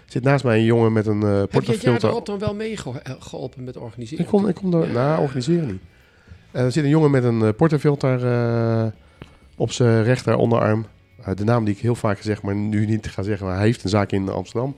Zit 0.06 0.22
naast 0.22 0.44
mij 0.44 0.58
een 0.58 0.64
jongen 0.64 0.92
met 0.92 1.06
een 1.06 1.20
uh, 1.20 1.40
Heb 1.40 1.52
je 1.52 1.58
het 1.58 1.66
jaar 1.66 1.66
portafilter. 1.66 2.08
erop 2.08 2.26
dan 2.26 2.38
wel 2.38 2.54
meegeholpen 2.54 3.64
met 3.64 3.76
organiseren? 3.76 4.24
Ik 4.24 4.30
kom, 4.30 4.48
ik 4.48 4.54
kom 4.54 4.74
er, 4.74 4.88
nou, 4.90 5.20
organiseren 5.20 5.66
niet. 5.66 5.82
Eh, 6.50 6.64
er 6.64 6.72
zit 6.72 6.84
een 6.84 6.90
jongen 6.90 7.10
met 7.10 7.24
een 7.24 7.40
uh, 7.40 7.48
portafilter 7.56 8.26
eh, 8.26 8.86
op 9.56 9.72
zijn 9.72 10.04
rechter 10.04 10.36
onderarm. 10.36 10.86
Eh, 11.22 11.34
de 11.34 11.44
naam 11.44 11.64
die 11.64 11.74
ik 11.74 11.80
heel 11.80 11.94
vaak 11.94 12.18
zeg, 12.22 12.42
maar 12.42 12.54
nu 12.54 12.86
niet 12.86 13.06
ga 13.06 13.22
zeggen. 13.22 13.46
Maar 13.46 13.56
hij 13.56 13.64
heeft 13.64 13.84
een 13.84 13.90
zaak 13.90 14.12
in 14.12 14.28
Amsterdam. 14.28 14.76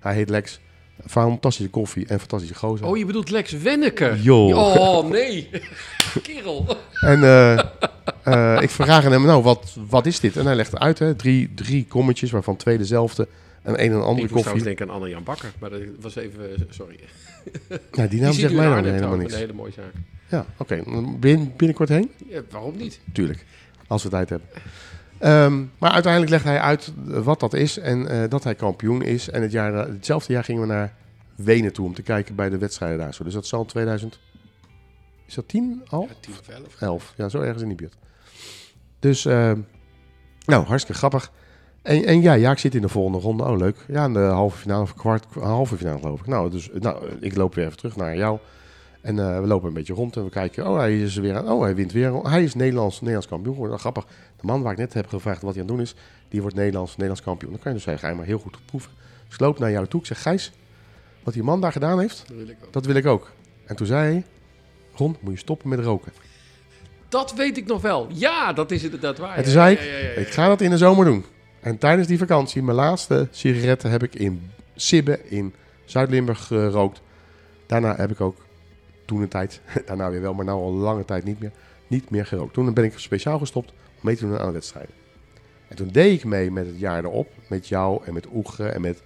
Hij 0.00 0.14
heet 0.14 0.30
Lex. 0.30 0.60
Fantastische 1.06 1.70
koffie 1.70 2.06
en 2.06 2.18
fantastische 2.18 2.54
gozer. 2.54 2.86
Oh, 2.86 2.96
je 2.96 3.04
bedoelt 3.04 3.30
Lex 3.30 3.52
Wenneke? 3.52 4.16
Joh. 4.20 4.56
Oh, 4.56 5.10
nee. 5.10 5.50
Kerel. 6.22 6.76
En 7.00 7.22
eh, 7.22 7.58
eh, 8.22 8.62
ik 8.62 8.70
vraag 8.70 9.04
aan 9.04 9.12
hem, 9.12 9.22
nou, 9.22 9.42
wat, 9.42 9.76
wat 9.88 10.06
is 10.06 10.20
dit? 10.20 10.36
En 10.36 10.46
hij 10.46 10.54
legt 10.54 10.70
het 10.70 10.80
uit, 10.80 10.98
hè. 10.98 11.14
Drie, 11.14 11.50
drie 11.54 11.86
kommetjes, 11.88 12.30
waarvan 12.30 12.56
twee 12.56 12.78
dezelfde 12.78 13.28
en 13.62 13.72
een 13.84 13.92
en 13.92 14.02
andere 14.02 14.12
Ik 14.14 14.18
koffie. 14.20 14.38
trouwens 14.38 14.64
denken 14.64 14.88
aan 14.88 14.94
Anne-Jan 14.94 15.24
Bakker, 15.24 15.52
maar 15.58 15.70
dat 15.70 15.80
was 16.00 16.14
even... 16.16 16.54
eh, 16.54 16.60
Sorry. 16.68 16.98
Ja, 17.92 18.06
die 18.06 18.20
naam 18.20 18.32
zegt 18.32 18.54
mij 18.54 18.64
in 18.64 18.68
dan 18.70 18.78
Arnhem 18.78 18.94
helemaal 18.94 19.16
niks. 19.16 19.32
Een 19.32 19.38
hele 19.38 19.52
mooie 19.52 19.72
zaak. 19.72 19.92
Ja, 20.28 20.46
oké. 20.56 20.82
Bin, 21.18 21.52
binnenkort 21.56 21.88
heen? 21.88 22.10
Ja, 22.28 22.42
waarom 22.50 22.76
niet? 22.76 23.00
Tuurlijk, 23.12 23.44
als 23.86 24.02
we 24.02 24.08
tijd 24.08 24.28
hebben. 24.28 24.48
Ehm, 25.18 25.64
maar 25.78 25.90
uiteindelijk 25.90 26.32
legt 26.32 26.44
hij 26.44 26.60
uit 26.60 26.92
wat 27.04 27.40
dat 27.40 27.54
is 27.54 27.78
en 27.78 28.08
eh, 28.08 28.28
dat 28.28 28.44
hij 28.44 28.54
kampioen 28.54 29.02
is. 29.02 29.30
En 29.30 29.42
het 29.42 29.52
jaar, 29.52 29.72
hetzelfde 29.88 30.32
jaar 30.32 30.44
gingen 30.44 30.60
we 30.60 30.66
naar 30.66 30.94
Wenen 31.34 31.72
toe 31.72 31.86
om 31.86 31.94
te 31.94 32.02
kijken 32.02 32.34
bij 32.34 32.48
de 32.48 32.58
wedstrijden 32.58 32.98
daar 32.98 33.14
zo. 33.14 33.24
Dus 33.24 33.34
dat 33.34 33.46
zal 33.46 33.64
2000... 33.64 34.18
Is 35.26 35.34
dat 35.34 35.48
10 35.48 35.82
al? 35.88 36.06
Ja, 36.08 36.14
10 36.20 36.32
of 36.40 36.48
11. 36.48 36.80
11. 36.80 37.14
Ja, 37.16 37.28
zo 37.28 37.40
ergens 37.40 37.62
in 37.62 37.68
die 37.68 37.76
buurt. 37.76 37.96
Dus, 38.98 39.24
ehm, 39.24 39.58
nou, 40.46 40.64
hartstikke 40.66 40.98
grappig. 40.98 41.32
En, 41.82 42.04
en 42.04 42.22
ja, 42.22 42.32
ja, 42.32 42.50
ik 42.50 42.58
zit 42.58 42.74
in 42.74 42.82
de 42.82 42.88
volgende 42.88 43.18
ronde. 43.18 43.44
Oh, 43.44 43.56
leuk. 43.56 43.76
Ja, 43.88 44.04
in 44.04 44.12
de 44.12 44.18
halve 44.18 44.58
finale 44.58 44.82
of 44.82 44.94
kwart, 44.94 45.24
halve 45.40 45.76
finale 45.76 45.98
geloof 45.98 46.20
ik. 46.20 46.26
Nou, 46.26 46.50
dus 46.50 46.70
nou, 46.72 47.08
ik 47.20 47.36
loop 47.36 47.54
weer 47.54 47.64
even 47.64 47.76
terug 47.76 47.96
naar 47.96 48.16
jou. 48.16 48.38
En 49.00 49.16
uh, 49.16 49.40
we 49.40 49.46
lopen 49.46 49.68
een 49.68 49.74
beetje 49.74 49.94
rond 49.94 50.16
en 50.16 50.24
we 50.24 50.30
kijken. 50.30 50.66
Oh, 50.68 50.76
hij 50.76 51.00
is 51.00 51.16
weer 51.16 51.36
aan. 51.36 51.50
Oh, 51.50 51.62
hij 51.62 51.74
wint 51.74 51.92
weer. 51.92 52.14
Hij 52.14 52.44
is 52.44 52.54
Nederlands, 52.54 52.94
Nederlands 52.94 53.28
kampioen 53.28 53.54
geworden. 53.54 53.78
Nou, 53.78 53.92
grappig. 53.92 54.12
De 54.40 54.46
man 54.46 54.62
waar 54.62 54.72
ik 54.72 54.78
net 54.78 54.94
heb 54.94 55.06
gevraagd 55.06 55.42
wat 55.42 55.54
hij 55.54 55.62
aan 55.62 55.68
het 55.68 55.76
doen 55.76 55.86
is, 55.86 55.94
die 56.28 56.40
wordt 56.40 56.56
Nederlands, 56.56 56.90
Nederlands 56.90 57.22
kampioen. 57.22 57.50
Dan 57.50 57.60
kan 57.60 57.72
je 57.72 57.80
dus 57.84 58.00
je 58.00 58.14
maar 58.14 58.24
heel 58.24 58.38
goed 58.38 58.58
proeven. 58.64 58.90
Dus 59.24 59.34
ik 59.34 59.40
loop 59.40 59.58
naar 59.58 59.70
jou 59.70 59.86
toe. 59.86 60.00
Ik 60.00 60.06
zeg, 60.06 60.22
Gijs, 60.22 60.52
wat 61.22 61.34
die 61.34 61.42
man 61.42 61.60
daar 61.60 61.72
gedaan 61.72 62.00
heeft, 62.00 62.24
Dat 62.26 62.36
wil 62.36 62.48
ik 62.48 62.56
ook. 62.64 62.72
dat 62.72 62.86
wil 62.86 62.94
ik 62.94 63.06
ook. 63.06 63.32
En 63.66 63.76
toen 63.76 63.86
zei 63.86 64.12
hij, 64.12 64.24
Ron, 64.94 65.16
moet 65.20 65.32
je 65.32 65.38
stoppen 65.38 65.68
met 65.68 65.78
roken. 65.78 66.12
Dat 67.08 67.34
weet 67.34 67.56
ik 67.56 67.66
nog 67.66 67.80
wel. 67.82 68.06
Ja, 68.12 68.52
dat 68.52 68.70
is 68.70 68.82
inderdaad 68.82 69.18
waar. 69.18 69.36
En 69.36 69.42
toen 69.42 69.52
zei 69.52 69.74
ik, 69.74 69.80
ja, 69.80 69.86
ja, 69.86 69.98
ja. 69.98 70.08
ik 70.08 70.28
ga 70.28 70.48
dat 70.48 70.60
in 70.60 70.70
de 70.70 70.78
zomer 70.78 71.04
doen. 71.04 71.24
En 71.60 71.78
tijdens 71.78 72.08
die 72.08 72.18
vakantie, 72.18 72.62
mijn 72.62 72.76
laatste 72.76 73.28
sigaretten 73.30 73.90
heb 73.90 74.02
ik 74.02 74.14
in 74.14 74.50
Sibbe 74.76 75.20
in 75.28 75.54
Zuid-Limburg 75.84 76.46
gerookt. 76.46 77.00
Daarna 77.66 77.96
heb 77.96 78.10
ik 78.10 78.20
ook 78.20 78.36
toen 79.04 79.20
een 79.22 79.28
tijd, 79.28 79.60
daarna 79.86 80.10
weer 80.10 80.20
wel, 80.20 80.34
maar 80.34 80.44
nou 80.44 80.60
al 80.62 80.72
lange 80.72 81.04
tijd 81.04 81.24
niet 81.24 81.40
meer, 81.40 81.50
niet 81.86 82.10
meer 82.10 82.26
gerookt. 82.26 82.54
Toen 82.54 82.74
ben 82.74 82.84
ik 82.84 82.98
speciaal 82.98 83.38
gestopt 83.38 83.70
om 83.70 83.76
mee 84.00 84.16
te 84.16 84.26
doen 84.26 84.38
aan 84.38 84.46
de 84.46 84.52
wedstrijden. 84.52 84.94
En 85.68 85.76
toen 85.76 85.88
deed 85.88 86.18
ik 86.18 86.24
mee 86.24 86.50
met 86.50 86.66
het 86.66 86.78
jaar 86.78 87.04
erop, 87.04 87.28
met 87.48 87.68
jou 87.68 88.04
en 88.04 88.12
met 88.14 88.26
Oege 88.34 88.64
en 88.68 88.80
met 88.80 89.02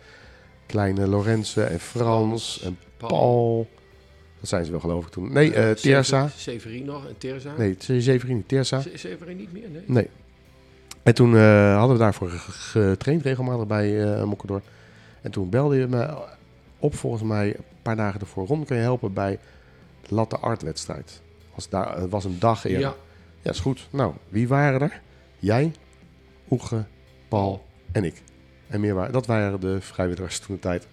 kleine 0.66 1.06
Lorenze 1.06 1.62
en 1.64 1.80
Frans 1.80 2.60
en 2.62 2.78
Paul. 2.96 3.68
Dat 4.40 4.48
zijn 4.48 4.64
ze 4.64 4.70
wel 4.70 4.80
geloof 4.80 5.06
ik 5.06 5.12
toen. 5.12 5.32
Nee, 5.32 5.54
eh 5.54 5.70
Terza. 5.70 6.28
Severin 6.36 6.84
nog 6.84 7.06
en 7.08 7.18
Terza. 7.18 7.54
Nee, 7.58 7.74
Severin, 7.78 8.36
niet 8.36 8.48
Terza. 8.48 8.80
Se- 8.80 8.90
Severin 8.94 9.36
niet 9.36 9.52
meer, 9.52 9.70
nee. 9.70 9.82
Nee. 9.86 10.08
En 11.04 11.14
toen 11.14 11.36
eh, 11.36 11.76
hadden 11.76 11.96
we 11.96 12.02
daarvoor 12.02 12.30
ge- 12.30 12.52
getraind 12.52 13.22
regelmatig 13.22 13.66
bij 13.66 14.12
eh 14.14 14.24
Mokkedor. 14.24 14.60
En 15.22 15.30
toen 15.30 15.48
belde 15.48 15.76
je 15.76 15.86
me 15.86 16.14
op 16.78 16.94
volgens 16.94 17.22
mij 17.22 17.48
een 17.56 17.62
paar 17.82 17.96
dagen 17.96 18.20
ervoor. 18.20 18.46
Ron, 18.46 18.64
kan 18.64 18.76
je 18.76 18.82
helpen 18.82 19.12
bij 19.12 19.38
de 20.08 20.14
Latte 20.14 20.38
Art 20.38 20.62
wedstrijd? 20.62 21.20
Was 21.54 21.68
daar, 21.68 21.96
het 22.00 22.10
was 22.10 22.24
een 22.24 22.38
dag 22.38 22.64
eerder. 22.64 22.80
Ja. 22.80 22.94
Ja, 23.42 23.50
is 23.50 23.60
goed. 23.60 23.88
Nou, 23.90 24.14
wie 24.28 24.48
waren 24.48 24.80
er? 24.80 25.00
Jij, 25.38 25.72
Oege, 26.50 26.84
Paul 27.28 27.64
en 27.92 28.04
ik. 28.04 28.22
En 28.66 28.80
meer 28.80 28.94
waren, 28.94 29.12
dat 29.12 29.26
waren 29.26 29.60
de 29.60 29.80
vrijwilligers 29.80 30.38
toen 30.38 30.54
de 30.54 30.60
tijd. 30.60 30.86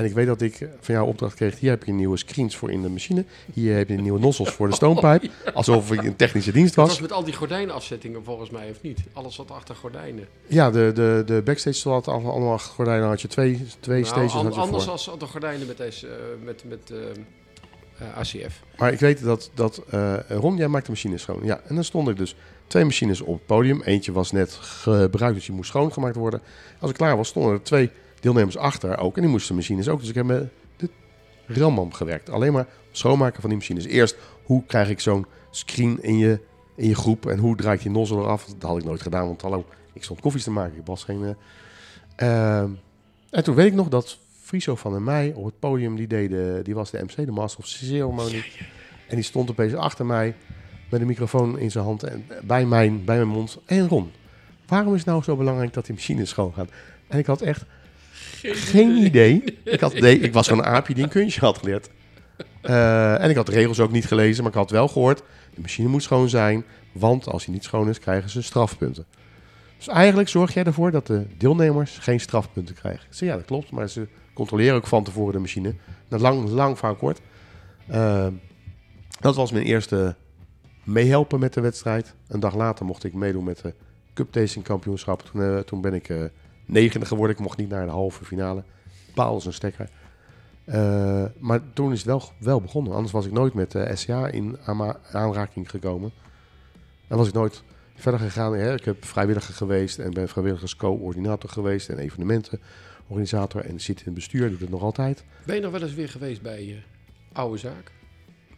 En 0.00 0.06
ik 0.06 0.12
weet 0.12 0.26
dat 0.26 0.40
ik 0.40 0.68
van 0.80 0.94
jou 0.94 1.08
opdracht 1.08 1.34
kreeg. 1.34 1.58
Hier 1.58 1.70
heb 1.70 1.84
je 1.84 1.92
nieuwe 1.92 2.16
screens 2.16 2.56
voor 2.56 2.70
in 2.70 2.82
de 2.82 2.88
machine. 2.88 3.24
Hier 3.52 3.76
heb 3.76 3.88
je 3.88 3.94
nieuwe 3.96 4.18
nozzels 4.18 4.50
voor 4.50 4.68
de 4.68 4.74
stoompijp. 4.74 5.24
Alsof 5.54 5.92
ik 5.92 6.02
een 6.02 6.16
technische 6.16 6.52
dienst 6.52 6.74
dat 6.74 6.84
was. 6.86 6.92
was 6.98 7.08
met 7.08 7.12
al 7.12 7.24
die 7.24 7.34
gordijnenafzettingen 7.34 8.24
volgens 8.24 8.50
mij, 8.50 8.70
of 8.70 8.82
niet? 8.82 8.98
Alles 9.12 9.36
wat 9.36 9.50
achter 9.50 9.74
gordijnen. 9.74 10.26
Ja, 10.46 10.70
de, 10.70 10.90
de, 10.94 11.22
de 11.26 11.42
backstage 11.44 11.76
stond 11.76 12.08
allemaal, 12.08 12.52
achter 12.52 12.72
gordijnen. 12.72 13.08
had 13.08 13.20
je 13.20 13.28
twee, 13.28 13.66
twee 13.80 14.02
Nou, 14.02 14.12
stages 14.12 14.34
an- 14.34 14.44
had 14.44 14.54
je 14.54 14.60
anders 14.60 14.88
als 14.88 15.10
de 15.18 15.26
gordijnen 15.26 15.66
met, 15.66 15.76
deze, 15.76 16.06
eh, 16.06 16.14
met, 16.44 16.64
met 16.68 16.90
eh, 16.90 18.06
eh, 18.06 18.16
ACF. 18.18 18.62
Maar 18.76 18.92
ik 18.92 19.00
weet 19.00 19.22
dat, 19.22 19.50
dat 19.54 19.82
Ron, 20.28 20.56
jij 20.56 20.68
maakt 20.68 20.84
de 20.84 20.92
machine 20.92 21.18
schoon. 21.18 21.40
Ja, 21.42 21.60
en 21.66 21.74
dan 21.74 21.84
stond 21.84 22.08
ik 22.08 22.16
dus 22.16 22.36
twee 22.66 22.84
machines 22.84 23.20
op 23.20 23.34
het 23.34 23.46
podium. 23.46 23.82
Eentje 23.82 24.12
was 24.12 24.32
net 24.32 24.52
gebruikt, 24.52 25.36
dus 25.36 25.46
die 25.46 25.54
moest 25.54 25.68
schoongemaakt 25.68 26.16
worden. 26.16 26.40
Als 26.78 26.90
ik 26.90 26.96
klaar 26.96 27.16
was, 27.16 27.28
stonden 27.28 27.52
er 27.52 27.62
twee 27.62 27.90
deelnemers 28.20 28.56
achter 28.56 28.98
ook. 28.98 29.16
En 29.16 29.22
die 29.22 29.30
moesten 29.30 29.54
machines 29.54 29.88
ook. 29.88 30.00
Dus 30.00 30.08
ik 30.08 30.14
heb 30.14 30.24
met 30.24 30.48
de 30.76 30.90
ramman 31.46 31.94
gewerkt. 31.94 32.30
Alleen 32.30 32.52
maar 32.52 32.66
schoonmaken 32.90 33.40
van 33.40 33.50
die 33.50 33.58
machines. 33.58 33.84
Eerst, 33.84 34.16
hoe 34.44 34.64
krijg 34.66 34.88
ik 34.88 35.00
zo'n 35.00 35.26
screen 35.50 36.02
in 36.02 36.18
je, 36.18 36.40
in 36.74 36.88
je 36.88 36.94
groep? 36.94 37.26
En 37.26 37.38
hoe 37.38 37.56
draai 37.56 37.76
ik 37.76 37.82
die 37.82 37.90
nozzle 37.90 38.18
eraf? 38.18 38.44
Dat 38.44 38.70
had 38.70 38.78
ik 38.78 38.84
nooit 38.84 39.02
gedaan, 39.02 39.26
want 39.26 39.42
hallo, 39.42 39.64
ik 39.92 40.04
stond 40.04 40.20
koffies 40.20 40.42
te 40.42 40.50
maken. 40.50 40.78
Ik 40.78 40.86
was 40.86 41.04
geen... 41.04 41.36
eh, 42.16 42.58
ehm, 42.60 42.70
en 43.30 43.44
toen 43.44 43.54
weet 43.54 43.66
ik 43.66 43.74
nog 43.74 43.88
dat 43.88 44.18
Friso 44.42 44.74
van 44.74 44.92
der 44.92 45.02
Meij 45.02 45.32
op 45.32 45.44
het 45.44 45.58
podium, 45.58 45.96
die, 45.96 46.06
deed 46.06 46.30
de, 46.30 46.60
die 46.62 46.74
was 46.74 46.90
de 46.90 47.02
MC, 47.02 47.26
de 47.26 47.32
Master 47.32 47.60
of 47.60 47.66
Ceremony. 47.66 48.44
En 49.08 49.14
die 49.14 49.24
stond 49.24 49.50
opeens 49.50 49.74
achter 49.74 50.06
mij 50.06 50.34
met 50.90 51.00
een 51.00 51.06
microfoon 51.06 51.58
in 51.58 51.70
zijn 51.70 51.84
hand 51.84 52.02
en 52.02 52.26
bij 52.42 52.66
mijn, 52.66 53.04
bij 53.04 53.16
mijn 53.16 53.28
mond. 53.28 53.58
En 53.66 53.88
Ron, 53.88 54.10
waarom 54.66 54.92
is 54.92 54.98
het 54.98 55.08
nou 55.08 55.22
zo 55.22 55.36
belangrijk 55.36 55.72
dat 55.72 55.86
die 55.86 55.94
machines 55.94 56.28
schoon 56.28 56.52
gaan? 56.52 56.68
En 57.08 57.18
ik 57.18 57.26
had 57.26 57.40
echt 57.40 57.64
geen 58.42 58.96
idee. 58.96 59.44
Ik, 59.64 59.80
had, 59.80 59.94
nee, 59.94 60.18
ik 60.18 60.32
was 60.32 60.48
gewoon 60.48 60.64
een 60.64 60.70
aapje 60.70 60.94
die 60.94 61.02
een 61.02 61.10
kunstje 61.10 61.40
had 61.40 61.58
geleerd. 61.58 61.90
Eh, 62.60 63.22
en 63.22 63.30
ik 63.30 63.36
had 63.36 63.46
de 63.46 63.52
regels 63.52 63.80
ook 63.80 63.92
niet 63.92 64.06
gelezen, 64.06 64.42
maar 64.42 64.52
ik 64.52 64.58
had 64.58 64.70
wel 64.70 64.88
gehoord... 64.88 65.22
de 65.54 65.60
machine 65.60 65.88
moet 65.88 66.02
schoon 66.02 66.28
zijn, 66.28 66.64
want 66.92 67.26
als 67.26 67.44
hij 67.44 67.54
niet 67.54 67.64
schoon 67.64 67.88
is, 67.88 67.98
krijgen 67.98 68.30
ze 68.30 68.42
strafpunten. 68.42 69.06
Dus 69.76 69.88
eigenlijk 69.88 70.28
zorg 70.28 70.54
jij 70.54 70.64
ervoor 70.64 70.90
dat 70.90 71.06
de 71.06 71.26
deelnemers 71.38 71.98
geen 71.98 72.20
strafpunten 72.20 72.74
krijgen. 72.74 73.06
Ik 73.10 73.18
ja, 73.18 73.36
dat 73.36 73.44
klopt, 73.44 73.70
maar 73.70 73.88
ze 73.88 74.06
controleren 74.32 74.74
ook 74.74 74.86
van 74.86 75.04
tevoren 75.04 75.32
de 75.32 75.38
machine. 75.38 75.74
Dat 76.08 76.20
lang, 76.20 76.48
lang 76.48 76.78
vaak 76.78 76.98
kort. 76.98 77.20
Uh, 77.90 78.26
dat 79.20 79.36
was 79.36 79.52
mijn 79.52 79.64
eerste 79.64 80.16
meehelpen 80.84 81.40
met 81.40 81.54
de 81.54 81.60
wedstrijd. 81.60 82.14
Een 82.28 82.40
dag 82.40 82.54
later 82.54 82.84
mocht 82.84 83.04
ik 83.04 83.14
meedoen 83.14 83.44
met 83.44 83.58
de 83.62 83.74
Cup 84.14 84.32
Tasting 84.32 84.64
Kampioenschap. 84.64 85.22
Toen, 85.22 85.40
uh, 85.40 85.58
toen 85.58 85.80
ben 85.80 85.94
ik 85.94 86.08
uh, 86.08 86.24
negende 86.70 87.06
geworden. 87.06 87.36
Ik 87.36 87.42
mocht 87.42 87.58
niet 87.58 87.68
naar 87.68 87.84
de 87.84 87.92
halve 87.92 88.24
finale. 88.24 88.62
Paal 89.14 89.36
is 89.36 89.44
een 89.44 89.52
stekker. 89.52 89.88
Uh, 90.64 91.24
maar 91.38 91.60
toen 91.72 91.92
is 91.92 91.98
het 91.98 92.06
wel, 92.06 92.22
wel 92.38 92.60
begonnen. 92.60 92.92
Anders 92.92 93.12
was 93.12 93.26
ik 93.26 93.32
nooit 93.32 93.54
met 93.54 93.70
de 93.70 93.90
SCA 93.94 94.26
in 94.26 94.58
aanraking 95.12 95.70
gekomen. 95.70 96.12
Dan 97.06 97.18
was 97.18 97.28
ik 97.28 97.34
nooit 97.34 97.62
verder 97.94 98.20
gegaan. 98.20 98.54
Hè. 98.54 98.74
Ik 98.74 98.84
heb 98.84 99.04
vrijwilliger 99.04 99.54
geweest 99.54 99.98
en 99.98 100.12
ben 100.12 100.28
vrijwilligers 100.28 100.76
coördinator 100.76 101.50
geweest 101.50 101.88
en 101.88 101.98
evenementenorganisator 101.98 103.64
en 103.64 103.80
zit 103.80 103.98
in 103.98 104.04
het 104.04 104.14
bestuur, 104.14 104.48
doe 104.48 104.58
het 104.58 104.70
nog 104.70 104.82
altijd. 104.82 105.24
Ben 105.44 105.54
je 105.54 105.60
nog 105.60 105.72
wel 105.72 105.82
eens 105.82 105.94
weer 105.94 106.08
geweest 106.08 106.42
bij 106.42 106.66
je 106.66 106.78
oude 107.32 107.58
zaak? 107.58 107.92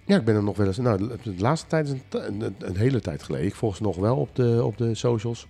Ja, 0.07 0.17
ik 0.17 0.25
ben 0.25 0.35
er 0.35 0.43
nog 0.43 0.57
wel 0.57 0.67
eens. 0.67 0.77
Nou, 0.77 1.09
de 1.23 1.35
laatste 1.39 1.67
tijd 1.67 1.87
is 1.87 1.93
een, 1.93 2.43
een, 2.43 2.55
een 2.59 2.77
hele 2.77 3.01
tijd 3.01 3.23
geleden. 3.23 3.47
Ik 3.47 3.55
volg 3.55 3.77
ze 3.77 3.83
nog 3.83 3.97
wel 3.97 4.17
op 4.17 4.37
de, 4.37 4.65
op 4.65 4.77
de 4.77 4.95
socials. 4.95 5.47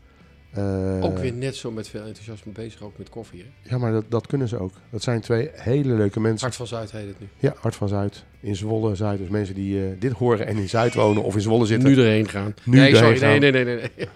Uh, 0.59 1.05
ook 1.05 1.19
weer 1.19 1.33
net 1.33 1.57
zo 1.57 1.71
met 1.71 1.88
veel 1.88 2.03
enthousiasme 2.03 2.53
bezig, 2.53 2.83
ook 2.83 2.99
met 2.99 3.09
koffie. 3.09 3.41
Hè? 3.41 3.71
Ja, 3.71 3.79
maar 3.79 3.93
dat, 3.93 4.05
dat 4.09 4.27
kunnen 4.27 4.49
ze 4.49 4.59
ook. 4.59 4.73
Dat 4.91 5.03
zijn 5.03 5.21
twee 5.21 5.51
hele 5.53 5.95
leuke 5.95 6.21
mensen. 6.21 6.41
Hart 6.41 6.55
van 6.57 6.67
Zuid 6.67 6.91
heet 6.91 7.07
het 7.07 7.21
nu. 7.21 7.29
Ja, 7.38 7.55
Hart 7.61 7.75
van 7.75 7.88
Zuid. 7.88 8.25
In 8.41 8.57
Zwolle, 8.57 8.95
Zuid. 8.95 9.19
Dus 9.19 9.29
mensen 9.29 9.55
die 9.55 9.75
uh, 9.75 9.87
dit 9.99 10.12
horen 10.12 10.47
en 10.47 10.57
in 10.57 10.69
Zuid 10.69 10.95
wonen 10.95 11.23
of 11.23 11.35
in 11.35 11.41
Zwolle 11.41 11.67
zitten. 11.67 11.88
Nu 11.88 11.99
erheen 11.99 12.29
gaan. 12.29 12.55
Nu 12.65 12.77
nee, 12.77 12.97
sorry, 12.97 13.17
gaan. 13.17 13.29
nee, 13.29 13.51
nee, 13.51 13.65
nee, 13.65 13.77
nee. 13.77 14.09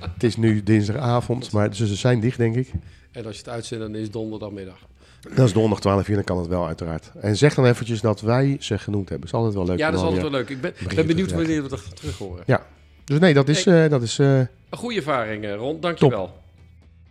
het 0.00 0.24
is 0.24 0.36
nu 0.36 0.62
dinsdagavond, 0.62 1.52
maar 1.52 1.68
dus 1.68 1.78
ze 1.78 1.94
zijn 1.94 2.20
dicht, 2.20 2.38
denk 2.38 2.56
ik. 2.56 2.72
En 3.12 3.26
als 3.26 3.34
je 3.34 3.42
het 3.42 3.50
uitzendt, 3.50 3.84
dan 3.84 3.94
is 3.94 4.02
het 4.02 4.12
donderdagmiddag. 4.12 4.78
Dat 5.34 5.46
is 5.46 5.52
donderdag 5.52 5.80
12 5.80 6.08
uur, 6.08 6.14
dan 6.14 6.24
kan 6.24 6.38
het 6.38 6.46
wel 6.46 6.66
uiteraard. 6.66 7.10
En 7.20 7.36
zeg 7.36 7.54
dan 7.54 7.66
eventjes 7.66 8.00
dat 8.00 8.20
wij 8.20 8.56
ze 8.60 8.78
genoemd 8.78 9.08
hebben. 9.08 9.30
Dat 9.30 9.40
is 9.40 9.44
altijd 9.44 9.54
wel 9.54 9.64
leuk. 9.64 9.78
Ja, 9.78 9.90
dat 9.90 10.00
is 10.00 10.04
altijd 10.04 10.22
wel 10.22 10.30
leuk. 10.30 10.48
Ik 10.48 10.60
ben, 10.60 10.72
ben 10.94 11.06
benieuwd 11.06 11.32
wanneer 11.32 11.62
we 11.62 11.68
dat 11.68 11.96
terug 11.96 12.18
horen. 12.18 12.42
Ja. 12.46 12.66
Dus 13.10 13.18
nee, 13.18 13.34
dat 13.34 13.48
is... 13.48 13.64
Hey. 13.64 13.84
Uh, 13.84 13.90
dat 13.90 14.02
is 14.02 14.18
uh, 14.18 14.38
een 14.38 14.48
goede 14.70 14.96
ervaring, 14.96 15.44
uh, 15.44 15.54
Ron. 15.54 15.80
Dankjewel. 15.80 16.32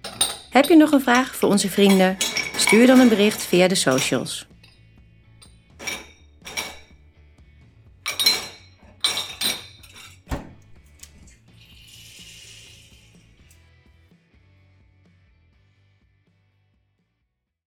Top. 0.02 0.12
Heb 0.50 0.66
je 0.66 0.76
nog 0.76 0.92
een 0.92 1.02
vraag 1.02 1.36
voor 1.36 1.50
onze 1.50 1.70
vrienden? 1.70 2.18
Stuur 2.56 2.88
dan 2.88 3.00
een 3.00 3.10
bericht 3.10 3.44
via 3.44 3.68
de 3.68 3.76
socials. 3.76 4.48